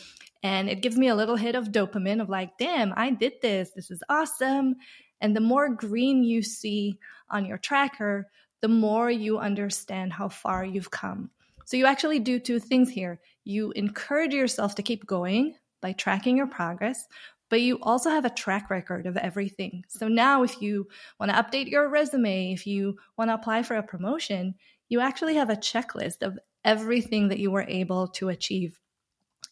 And 0.42 0.68
it 0.68 0.82
gives 0.82 0.96
me 0.96 1.08
a 1.08 1.14
little 1.14 1.36
hit 1.36 1.54
of 1.54 1.72
dopamine 1.72 2.20
of 2.22 2.28
like, 2.28 2.56
damn, 2.58 2.92
I 2.96 3.10
did 3.10 3.34
this. 3.42 3.70
This 3.74 3.90
is 3.90 4.02
awesome. 4.08 4.76
And 5.20 5.36
the 5.36 5.40
more 5.40 5.68
green 5.68 6.24
you 6.24 6.42
see 6.42 6.98
on 7.30 7.44
your 7.44 7.58
tracker, 7.58 8.28
the 8.60 8.68
more 8.68 9.10
you 9.10 9.38
understand 9.38 10.12
how 10.12 10.28
far 10.28 10.64
you've 10.64 10.90
come. 10.90 11.30
So 11.64 11.76
you 11.76 11.86
actually 11.86 12.18
do 12.18 12.38
two 12.38 12.58
things 12.60 12.90
here. 12.90 13.20
You 13.44 13.72
encourage 13.72 14.34
yourself 14.34 14.74
to 14.76 14.82
keep 14.82 15.06
going 15.06 15.54
by 15.80 15.92
tracking 15.92 16.36
your 16.36 16.46
progress, 16.46 17.06
but 17.50 17.60
you 17.60 17.78
also 17.82 18.10
have 18.10 18.24
a 18.24 18.30
track 18.30 18.70
record 18.70 19.06
of 19.06 19.16
everything. 19.16 19.84
So 19.88 20.08
now, 20.08 20.42
if 20.42 20.60
you 20.60 20.88
want 21.20 21.30
to 21.30 21.36
update 21.36 21.70
your 21.70 21.88
resume, 21.88 22.52
if 22.52 22.66
you 22.66 22.96
want 23.16 23.30
to 23.30 23.34
apply 23.34 23.62
for 23.62 23.76
a 23.76 23.82
promotion, 23.82 24.54
you 24.88 25.00
actually 25.00 25.34
have 25.34 25.50
a 25.50 25.56
checklist 25.56 26.22
of 26.22 26.38
everything 26.64 27.28
that 27.28 27.38
you 27.38 27.50
were 27.50 27.66
able 27.68 28.08
to 28.08 28.30
achieve. 28.30 28.80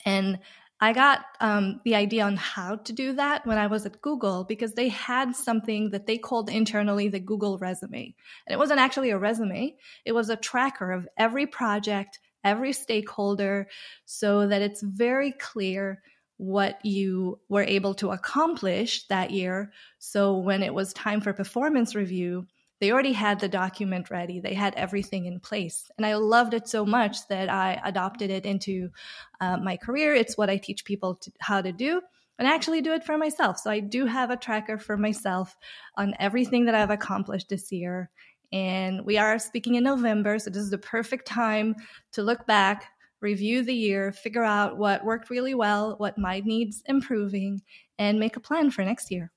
And 0.04 0.38
I 0.82 0.92
got 0.92 1.24
um, 1.40 1.80
the 1.84 1.94
idea 1.94 2.24
on 2.24 2.34
how 2.34 2.74
to 2.74 2.92
do 2.92 3.12
that 3.12 3.46
when 3.46 3.56
I 3.56 3.68
was 3.68 3.86
at 3.86 4.02
Google 4.02 4.42
because 4.42 4.72
they 4.72 4.88
had 4.88 5.36
something 5.36 5.90
that 5.90 6.08
they 6.08 6.18
called 6.18 6.50
internally 6.50 7.06
the 7.06 7.20
Google 7.20 7.56
resume. 7.58 8.12
And 8.48 8.52
it 8.52 8.58
wasn't 8.58 8.80
actually 8.80 9.10
a 9.10 9.16
resume, 9.16 9.76
it 10.04 10.10
was 10.10 10.28
a 10.28 10.34
tracker 10.34 10.90
of 10.90 11.06
every 11.16 11.46
project, 11.46 12.18
every 12.42 12.72
stakeholder, 12.72 13.68
so 14.06 14.48
that 14.48 14.60
it's 14.60 14.82
very 14.82 15.30
clear 15.30 16.02
what 16.38 16.84
you 16.84 17.38
were 17.48 17.62
able 17.62 17.94
to 17.94 18.10
accomplish 18.10 19.06
that 19.06 19.30
year. 19.30 19.70
So 20.00 20.36
when 20.36 20.64
it 20.64 20.74
was 20.74 20.92
time 20.92 21.20
for 21.20 21.32
performance 21.32 21.94
review, 21.94 22.48
they 22.82 22.90
already 22.90 23.12
had 23.12 23.38
the 23.38 23.48
document 23.48 24.10
ready. 24.10 24.40
They 24.40 24.54
had 24.54 24.74
everything 24.74 25.26
in 25.26 25.38
place. 25.38 25.88
And 25.96 26.04
I 26.04 26.16
loved 26.16 26.52
it 26.52 26.66
so 26.66 26.84
much 26.84 27.28
that 27.28 27.48
I 27.48 27.80
adopted 27.84 28.28
it 28.28 28.44
into 28.44 28.90
uh, 29.40 29.56
my 29.58 29.76
career. 29.76 30.16
It's 30.16 30.36
what 30.36 30.50
I 30.50 30.56
teach 30.56 30.84
people 30.84 31.14
to, 31.14 31.30
how 31.38 31.62
to 31.62 31.70
do. 31.70 32.00
And 32.40 32.48
I 32.48 32.52
actually 32.52 32.80
do 32.80 32.92
it 32.92 33.04
for 33.04 33.16
myself. 33.16 33.58
So 33.58 33.70
I 33.70 33.78
do 33.78 34.04
have 34.06 34.30
a 34.30 34.36
tracker 34.36 34.78
for 34.78 34.96
myself 34.96 35.56
on 35.96 36.14
everything 36.18 36.64
that 36.64 36.74
I've 36.74 36.90
accomplished 36.90 37.50
this 37.50 37.70
year. 37.70 38.10
And 38.52 39.06
we 39.06 39.16
are 39.16 39.38
speaking 39.38 39.76
in 39.76 39.84
November. 39.84 40.40
So 40.40 40.50
this 40.50 40.64
is 40.64 40.70
the 40.70 40.76
perfect 40.76 41.24
time 41.24 41.76
to 42.14 42.24
look 42.24 42.48
back, 42.48 42.86
review 43.20 43.62
the 43.62 43.72
year, 43.72 44.10
figure 44.10 44.42
out 44.42 44.76
what 44.76 45.04
worked 45.04 45.30
really 45.30 45.54
well, 45.54 45.94
what 45.98 46.18
might 46.18 46.44
needs 46.44 46.82
improving, 46.86 47.62
and 47.96 48.18
make 48.18 48.34
a 48.36 48.40
plan 48.40 48.72
for 48.72 48.84
next 48.84 49.12
year. 49.12 49.30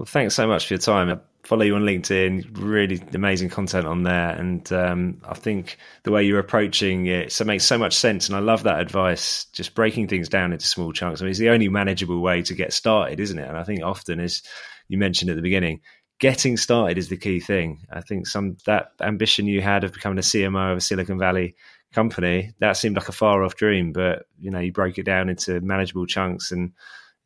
Well, 0.00 0.06
thanks 0.06 0.34
so 0.34 0.46
much 0.46 0.66
for 0.66 0.72
your 0.72 0.78
time 0.78 1.20
follow 1.44 1.62
you 1.62 1.74
on 1.74 1.82
LinkedIn. 1.82 2.56
Really 2.58 3.02
amazing 3.12 3.50
content 3.50 3.86
on 3.86 4.02
there, 4.02 4.30
and 4.30 4.72
um, 4.72 5.20
I 5.28 5.34
think 5.34 5.76
the 6.04 6.10
way 6.10 6.24
you're 6.24 6.38
approaching 6.38 7.04
it 7.04 7.32
so 7.32 7.44
makes 7.44 7.64
so 7.64 7.76
much 7.76 7.96
sense. 7.96 8.28
And 8.28 8.36
I 8.36 8.40
love 8.40 8.62
that 8.62 8.80
advice, 8.80 9.44
just 9.52 9.74
breaking 9.74 10.08
things 10.08 10.30
down 10.30 10.52
into 10.52 10.66
small 10.66 10.94
chunks. 10.94 11.20
I 11.20 11.24
mean, 11.24 11.32
it's 11.32 11.38
the 11.38 11.50
only 11.50 11.68
manageable 11.68 12.22
way 12.22 12.40
to 12.40 12.54
get 12.54 12.72
started, 12.72 13.20
isn't 13.20 13.38
it? 13.38 13.46
And 13.46 13.58
I 13.58 13.64
think 13.64 13.82
often, 13.82 14.20
as 14.20 14.42
you 14.88 14.96
mentioned 14.96 15.30
at 15.30 15.36
the 15.36 15.42
beginning, 15.42 15.80
getting 16.18 16.56
started 16.56 16.96
is 16.96 17.10
the 17.10 17.18
key 17.18 17.40
thing. 17.40 17.84
I 17.92 18.00
think 18.00 18.26
some 18.26 18.56
that 18.64 18.92
ambition 18.98 19.44
you 19.44 19.60
had 19.60 19.84
of 19.84 19.92
becoming 19.92 20.18
a 20.18 20.22
CMO 20.22 20.72
of 20.72 20.78
a 20.78 20.80
Silicon 20.80 21.18
Valley 21.18 21.56
company 21.92 22.52
that 22.60 22.78
seemed 22.78 22.96
like 22.96 23.10
a 23.10 23.12
far 23.12 23.42
off 23.44 23.56
dream, 23.56 23.92
but 23.92 24.24
you 24.38 24.50
know 24.50 24.60
you 24.60 24.72
broke 24.72 24.96
it 24.96 25.04
down 25.04 25.28
into 25.28 25.60
manageable 25.60 26.06
chunks 26.06 26.52
and 26.52 26.72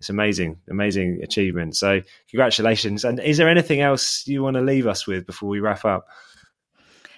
it's 0.05 0.11
amazing, 0.11 0.59
amazing 0.69 1.21
achievement. 1.23 1.75
So 1.77 2.03
congratulations. 2.31 3.05
And 3.05 3.19
is 3.21 3.39
there 3.39 3.49
anything 3.49 3.81
else 3.81 4.27
you 4.27 4.43
want 4.43 4.57
to 4.57 4.61
leave 4.61 4.87
us 4.87 5.07
with 5.07 5.25
before 5.25 5.49
we 5.49 5.61
wrap 5.61 5.87
up? 5.87 6.09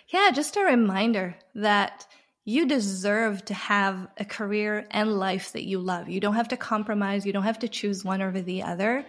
Yeah, 0.06 0.30
just 0.30 0.56
a 0.56 0.60
reminder 0.60 1.34
that 1.56 2.06
you 2.44 2.64
deserve 2.64 3.44
to 3.46 3.54
have 3.54 4.06
a 4.18 4.24
career 4.24 4.86
and 4.92 5.18
life 5.18 5.52
that 5.54 5.64
you 5.64 5.80
love. 5.80 6.08
You 6.08 6.20
don't 6.20 6.36
have 6.36 6.46
to 6.50 6.56
compromise. 6.56 7.26
You 7.26 7.32
don't 7.32 7.42
have 7.42 7.58
to 7.58 7.68
choose 7.68 8.04
one 8.04 8.22
over 8.22 8.40
the 8.40 8.62
other. 8.62 9.04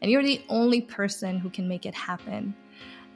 And 0.00 0.10
you're 0.10 0.22
the 0.22 0.40
only 0.48 0.80
person 0.80 1.38
who 1.38 1.50
can 1.50 1.68
make 1.68 1.84
it 1.84 1.94
happen. 1.94 2.56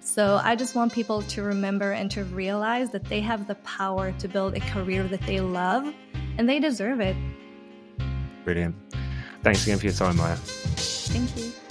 So 0.01 0.39
I 0.45 0.57
just 0.57 0.75
want 0.75 0.93
people 0.93 1.23
to 1.23 1.43
remember 1.43 1.93
and 1.93 2.11
to 2.11 2.25
realize 2.25 2.91
that 2.91 3.05
they 3.05 3.23
have 3.23 3.47
the 3.47 3.55
power 3.55 4.13
to 4.19 4.29
build 4.29 4.59
a 4.59 4.61
career 4.61 5.05
that 5.05 5.23
they 5.23 5.41
love 5.41 5.91
and 6.37 6.47
they 6.47 6.61
deserve 6.61 7.01
it. 7.01 7.17
Brilliant. 8.45 8.75
Thanks 9.43 9.65
again 9.65 9.79
for 9.79 9.87
your 9.87 9.95
time, 9.95 10.17
Maya. 10.17 10.37
Thank 10.37 11.37
you. 11.37 11.62